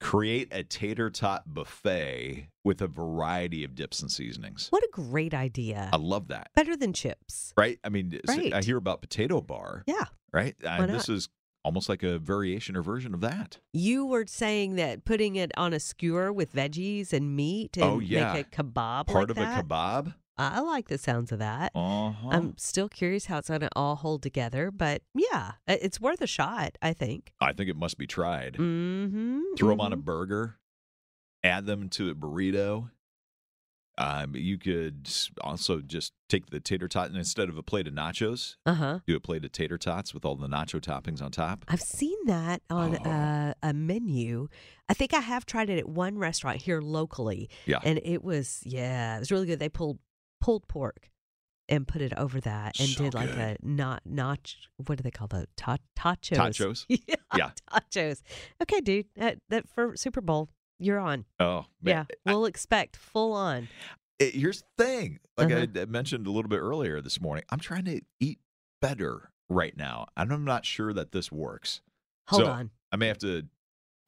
Create 0.00 0.48
a 0.52 0.62
tater 0.64 1.08
tot 1.08 1.42
buffet 1.46 2.48
with 2.62 2.82
a 2.82 2.86
variety 2.86 3.64
of 3.64 3.74
dips 3.74 4.00
and 4.02 4.10
seasonings. 4.10 4.66
What 4.70 4.82
a 4.82 4.88
great 4.92 5.32
idea. 5.34 5.88
I 5.92 5.96
love 5.96 6.28
that. 6.28 6.50
Better 6.54 6.76
than 6.76 6.92
chips. 6.92 7.52
Right? 7.56 7.78
I 7.84 7.88
mean, 7.88 8.12
s- 8.28 8.36
I 8.36 8.50
Right. 8.50 8.64
hear 8.64 8.76
about 8.76 9.00
potato 9.00 9.40
bar, 9.40 9.82
Yeah. 9.86 10.04
right? 10.32 10.54
This 10.60 11.08
is 11.08 11.28
almost 11.64 11.88
like 11.88 12.02
a 12.02 12.18
variation 12.18 12.76
or 12.76 12.82
version 12.82 13.14
of 13.14 13.20
that. 13.22 13.58
You 13.72 14.04
were 14.04 14.26
saying 14.26 14.74
that 14.76 15.06
putting 15.06 15.36
it 15.36 15.50
on 15.56 15.72
a 15.72 15.80
skewer 15.80 16.30
with 16.32 16.52
veggies 16.52 17.12
and 17.14 17.34
meat 17.34 17.78
oh, 17.80 17.82
and 17.82 17.92
Oh, 17.92 17.98
yeah. 18.00 18.34
make 18.34 18.46
a 18.48 18.62
kebab 18.62 19.06
Part 19.06 19.14
like 19.14 19.30
of 19.30 19.36
that. 19.36 19.60
a 19.60 19.62
kebab. 19.62 20.14
I 20.36 20.60
like 20.60 20.88
the 20.88 20.98
sounds 20.98 21.30
of 21.32 21.38
that. 21.38 21.70
Uh-huh. 21.74 22.28
I'm 22.28 22.58
still 22.58 22.88
curious 22.88 23.26
how 23.26 23.38
it's 23.38 23.48
going 23.48 23.60
to 23.60 23.68
all 23.76 23.94
hold 23.96 24.22
together, 24.22 24.70
but 24.70 25.02
yeah, 25.14 25.52
it's 25.68 26.00
worth 26.00 26.20
a 26.20 26.26
shot, 26.26 26.76
I 26.82 26.92
think. 26.92 27.32
I 27.40 27.52
think 27.52 27.70
it 27.70 27.76
must 27.76 27.98
be 27.98 28.06
tried. 28.06 28.54
Mm-hmm. 28.54 29.40
Throw 29.56 29.68
them 29.70 29.80
on 29.80 29.92
a 29.92 29.96
burger, 29.96 30.56
add 31.44 31.66
them 31.66 31.88
to 31.90 32.10
a 32.10 32.14
burrito. 32.14 32.90
Um, 33.96 34.34
you 34.34 34.58
could 34.58 35.08
also 35.40 35.80
just 35.80 36.14
take 36.28 36.46
the 36.50 36.58
tater 36.58 36.88
tot 36.88 37.06
and 37.10 37.16
instead 37.16 37.48
of 37.48 37.56
a 37.56 37.62
plate 37.62 37.86
of 37.86 37.94
nachos, 37.94 38.56
Uh 38.66 38.74
huh. 38.74 38.98
do 39.06 39.14
a 39.14 39.20
plate 39.20 39.44
of 39.44 39.52
tater 39.52 39.78
tots 39.78 40.12
with 40.12 40.24
all 40.24 40.34
the 40.34 40.48
nacho 40.48 40.80
toppings 40.80 41.22
on 41.22 41.30
top. 41.30 41.64
I've 41.68 41.80
seen 41.80 42.16
that 42.26 42.60
on 42.68 42.98
Oh. 43.06 43.08
a, 43.08 43.54
a 43.62 43.72
menu. 43.72 44.48
I 44.88 44.94
think 44.94 45.14
I 45.14 45.20
have 45.20 45.46
tried 45.46 45.70
it 45.70 45.78
at 45.78 45.88
one 45.88 46.18
restaurant 46.18 46.60
here 46.62 46.80
locally, 46.80 47.48
Yeah. 47.66 47.78
and 47.84 48.00
it 48.02 48.24
was 48.24 48.64
yeah, 48.66 49.14
it 49.16 49.20
was 49.20 49.30
really 49.30 49.46
good. 49.46 49.60
They 49.60 49.68
pulled 49.68 50.00
pulled 50.44 50.68
pork 50.68 51.10
and 51.68 51.88
put 51.88 52.02
it 52.02 52.12
over 52.18 52.40
that, 52.42 52.78
and 52.78 52.88
So 52.90 53.04
did 53.04 53.14
like 53.14 53.30
good. 53.30 53.38
a 53.38 53.56
not 53.62 54.02
not 54.04 54.54
what 54.76 54.98
do 54.98 55.02
they 55.02 55.10
call 55.10 55.26
the 55.28 55.46
ta- 55.56 55.78
tachos? 55.98 56.36
Tachos? 56.36 56.84
yeah, 56.88 57.14
Yeah. 57.36 57.50
tachos. 57.72 58.20
Okay, 58.62 58.80
dude, 58.80 59.06
that, 59.16 59.38
that 59.48 59.66
for 59.68 59.96
Super 59.96 60.20
Bowl, 60.20 60.50
you're 60.78 60.98
on. 60.98 61.24
Oh, 61.40 61.64
Yeah, 61.82 62.04
we'll 62.26 62.44
expect 62.44 62.96
full 62.96 63.32
on. 63.32 63.68
It- 64.18 64.34
here's 64.34 64.62
the 64.76 64.84
thing. 64.84 65.18
Like 65.38 65.50
Uh-huh. 65.50 65.60
I 65.62 65.66
d- 65.66 65.86
mentioned 65.86 66.26
a 66.26 66.30
little 66.30 66.48
bit 66.50 66.58
earlier 66.60 67.00
this 67.00 67.20
morning, 67.20 67.44
I'm 67.50 67.58
trying 67.60 67.86
to 67.86 68.00
eat 68.20 68.38
better 68.82 69.30
right 69.48 69.74
now. 69.76 70.06
And 70.16 70.32
I'm 70.32 70.44
not 70.44 70.64
sure 70.66 70.92
that 70.92 71.12
this 71.12 71.32
works. 71.32 71.80
Hold 72.28 72.42
So- 72.42 72.50
on. 72.50 72.70
I 72.92 72.96
may 72.96 73.08
have 73.08 73.18
to. 73.18 73.44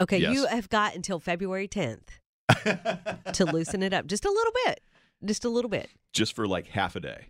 Okay, 0.03 0.19
you 0.19 0.47
have 0.47 0.69
got 0.69 0.95
until 0.95 1.19
February 1.19 1.67
10th 1.69 2.09
to 3.33 3.45
loosen 3.47 3.83
it 3.83 3.93
up 3.95 4.07
just 4.07 4.25
a 4.27 4.31
little 4.31 4.53
bit. 4.67 4.81
Just 5.25 5.45
a 5.45 5.49
little 5.49 5.71
bit. 5.71 5.89
just 6.13 6.35
for 6.35 6.47
like 6.47 6.69
half 6.69 6.97
a 6.97 7.01
day. 7.01 7.27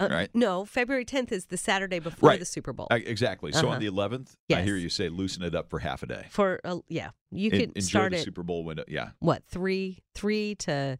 Uh, 0.00 0.08
Right. 0.10 0.30
No, 0.34 0.64
February 0.64 1.04
10th 1.04 1.30
is 1.30 1.44
the 1.46 1.58
Saturday 1.58 1.98
before 1.98 2.30
Right. 2.30 2.38
the 2.40 2.46
Super 2.46 2.72
Bowl. 2.72 2.86
I, 2.90 2.96
exactly. 2.96 3.52
So 3.52 3.58
Uh-huh. 3.66 3.68
on 3.74 3.80
the 3.80 3.86
11th, 3.86 4.34
I 4.50 4.62
hear 4.62 4.76
you 4.76 4.88
say 4.88 5.10
loosen 5.10 5.42
it 5.42 5.54
up 5.54 5.68
for 5.68 5.80
half 5.80 6.02
a 6.02 6.06
day. 6.06 6.26
For 6.30 6.58
uh, 6.64 6.78
yeah, 6.88 7.10
you 7.30 7.50
can 7.50 7.60
enjoy 7.74 7.80
start 7.82 8.12
the 8.12 8.18
at 8.18 8.24
Super 8.24 8.42
Bowl 8.42 8.64
window. 8.64 8.84
Yeah. 8.88 9.10
what 9.18 9.44
three 9.44 9.98
three 10.14 10.54
to 10.60 10.96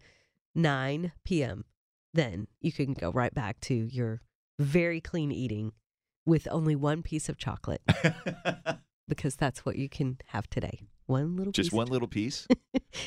nine 0.54 1.12
p.m. 1.24 1.64
Then 2.12 2.46
you 2.60 2.72
can 2.72 2.92
go 2.92 3.10
right 3.10 3.32
back 3.32 3.58
to 3.62 3.74
your 3.74 4.20
very 4.58 5.00
clean 5.00 5.32
eating 5.32 5.72
with 6.26 6.46
only 6.50 6.76
one 6.76 7.02
piece 7.02 7.30
of 7.30 7.38
chocolate 7.38 7.80
because 9.08 9.34
that's 9.36 9.64
what 9.64 9.76
you 9.76 9.88
can 9.88 10.18
have 10.26 10.48
today. 10.50 10.82
One 11.06 11.36
little 11.36 11.52
Just 11.52 11.70
piece. 11.70 11.76
one 11.76 11.88
little 11.88 12.06
piece. 12.08 12.46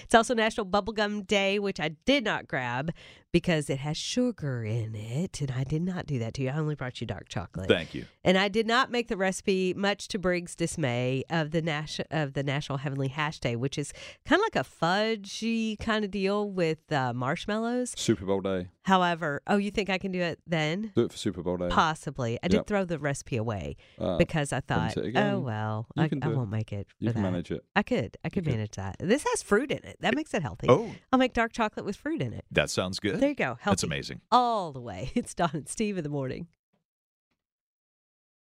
It's 0.03 0.15
also 0.15 0.33
National 0.33 0.65
Bubblegum 0.65 1.25
Day, 1.27 1.59
which 1.59 1.79
I 1.79 1.89
did 2.05 2.23
not 2.23 2.47
grab 2.47 2.91
because 3.33 3.69
it 3.69 3.79
has 3.79 3.97
sugar 3.97 4.63
in 4.63 4.95
it. 4.95 5.41
And 5.41 5.51
I 5.51 5.65
did 5.65 5.81
not 5.81 6.05
do 6.05 6.19
that 6.19 6.35
to 6.35 6.43
you. 6.43 6.49
I 6.49 6.53
only 6.57 6.75
brought 6.75 7.01
you 7.01 7.07
dark 7.07 7.27
chocolate. 7.27 7.67
Thank 7.67 7.93
you. 7.93 8.05
and 8.23 8.37
I 8.37 8.47
did 8.47 8.65
not 8.67 8.89
make 8.91 9.09
the 9.09 9.17
recipe, 9.17 9.73
much 9.73 10.07
to 10.09 10.19
Briggs' 10.19 10.55
dismay, 10.55 11.23
of 11.29 11.51
the 11.51 11.61
Nash- 11.61 11.99
of 12.11 12.33
the 12.33 12.43
National 12.43 12.77
Heavenly 12.77 13.09
Hash 13.09 13.39
Day, 13.39 13.57
which 13.57 13.77
is 13.77 13.91
kind 14.25 14.39
of 14.39 14.45
like 14.45 14.55
a 14.55 14.69
fudgy 14.69 15.77
kind 15.79 16.05
of 16.05 16.11
deal 16.11 16.49
with 16.49 16.89
uh, 16.91 17.11
marshmallows. 17.13 17.93
Super 17.97 18.25
Bowl 18.25 18.39
day. 18.41 18.67
However, 18.83 19.41
oh, 19.47 19.55
you 19.57 19.71
think 19.71 19.89
I 19.89 19.97
can 19.97 20.11
do 20.11 20.19
it 20.19 20.39
then? 20.45 20.91
Do 20.95 21.03
it 21.05 21.11
for 21.11 21.17
Super 21.17 21.41
Bowl 21.41 21.55
day. 21.57 21.69
Possibly. 21.69 22.37
I 22.43 22.47
did 22.49 22.57
Yep. 22.57 22.67
throw 22.67 22.85
the 22.85 22.99
recipe 22.99 23.37
away 23.37 23.77
Uh, 23.97 24.17
because 24.17 24.51
I 24.53 24.59
thought, 24.59 24.95
oh, 24.97 25.39
well, 25.39 25.87
You 25.95 26.03
I, 26.03 26.09
I 26.21 26.27
won't 26.27 26.49
make 26.51 26.71
it 26.73 26.87
for 26.89 26.95
you 27.05 27.11
can 27.13 27.23
that. 27.23 27.31
manage 27.31 27.49
it. 27.51 27.63
I 27.75 27.81
could. 27.83 28.17
I 28.23 28.29
could 28.29 28.43
could. 28.43 28.53
manage 28.53 28.75
that. 28.75 28.97
This 28.99 29.23
has 29.23 29.41
fruit 29.41 29.71
in 29.71 29.79
it. 29.85 29.97
That 30.01 30.15
makes 30.15 30.33
it 30.33 30.41
healthy. 30.41 30.67
Oh, 30.69 30.91
I'll 31.11 31.19
make 31.19 31.33
dark 31.33 31.53
chocolate 31.53 31.85
with 31.85 31.95
fruit 31.95 32.21
in 32.21 32.33
it. 32.33 32.45
that 32.51 32.69
sounds 32.69 32.99
good. 32.99 33.19
There 33.23 33.29
you 33.29 33.35
go. 33.35 33.57
Healthy 33.61 33.75
That's 33.75 33.83
amazing. 33.83 34.19
all 34.33 34.73
the 34.73 34.81
way. 34.81 35.09
It's 35.15 35.33
Dawn 35.33 35.51
and 35.53 35.69
Steve 35.69 35.97
in 35.97 36.03
the 36.03 36.09
morning. 36.09 36.47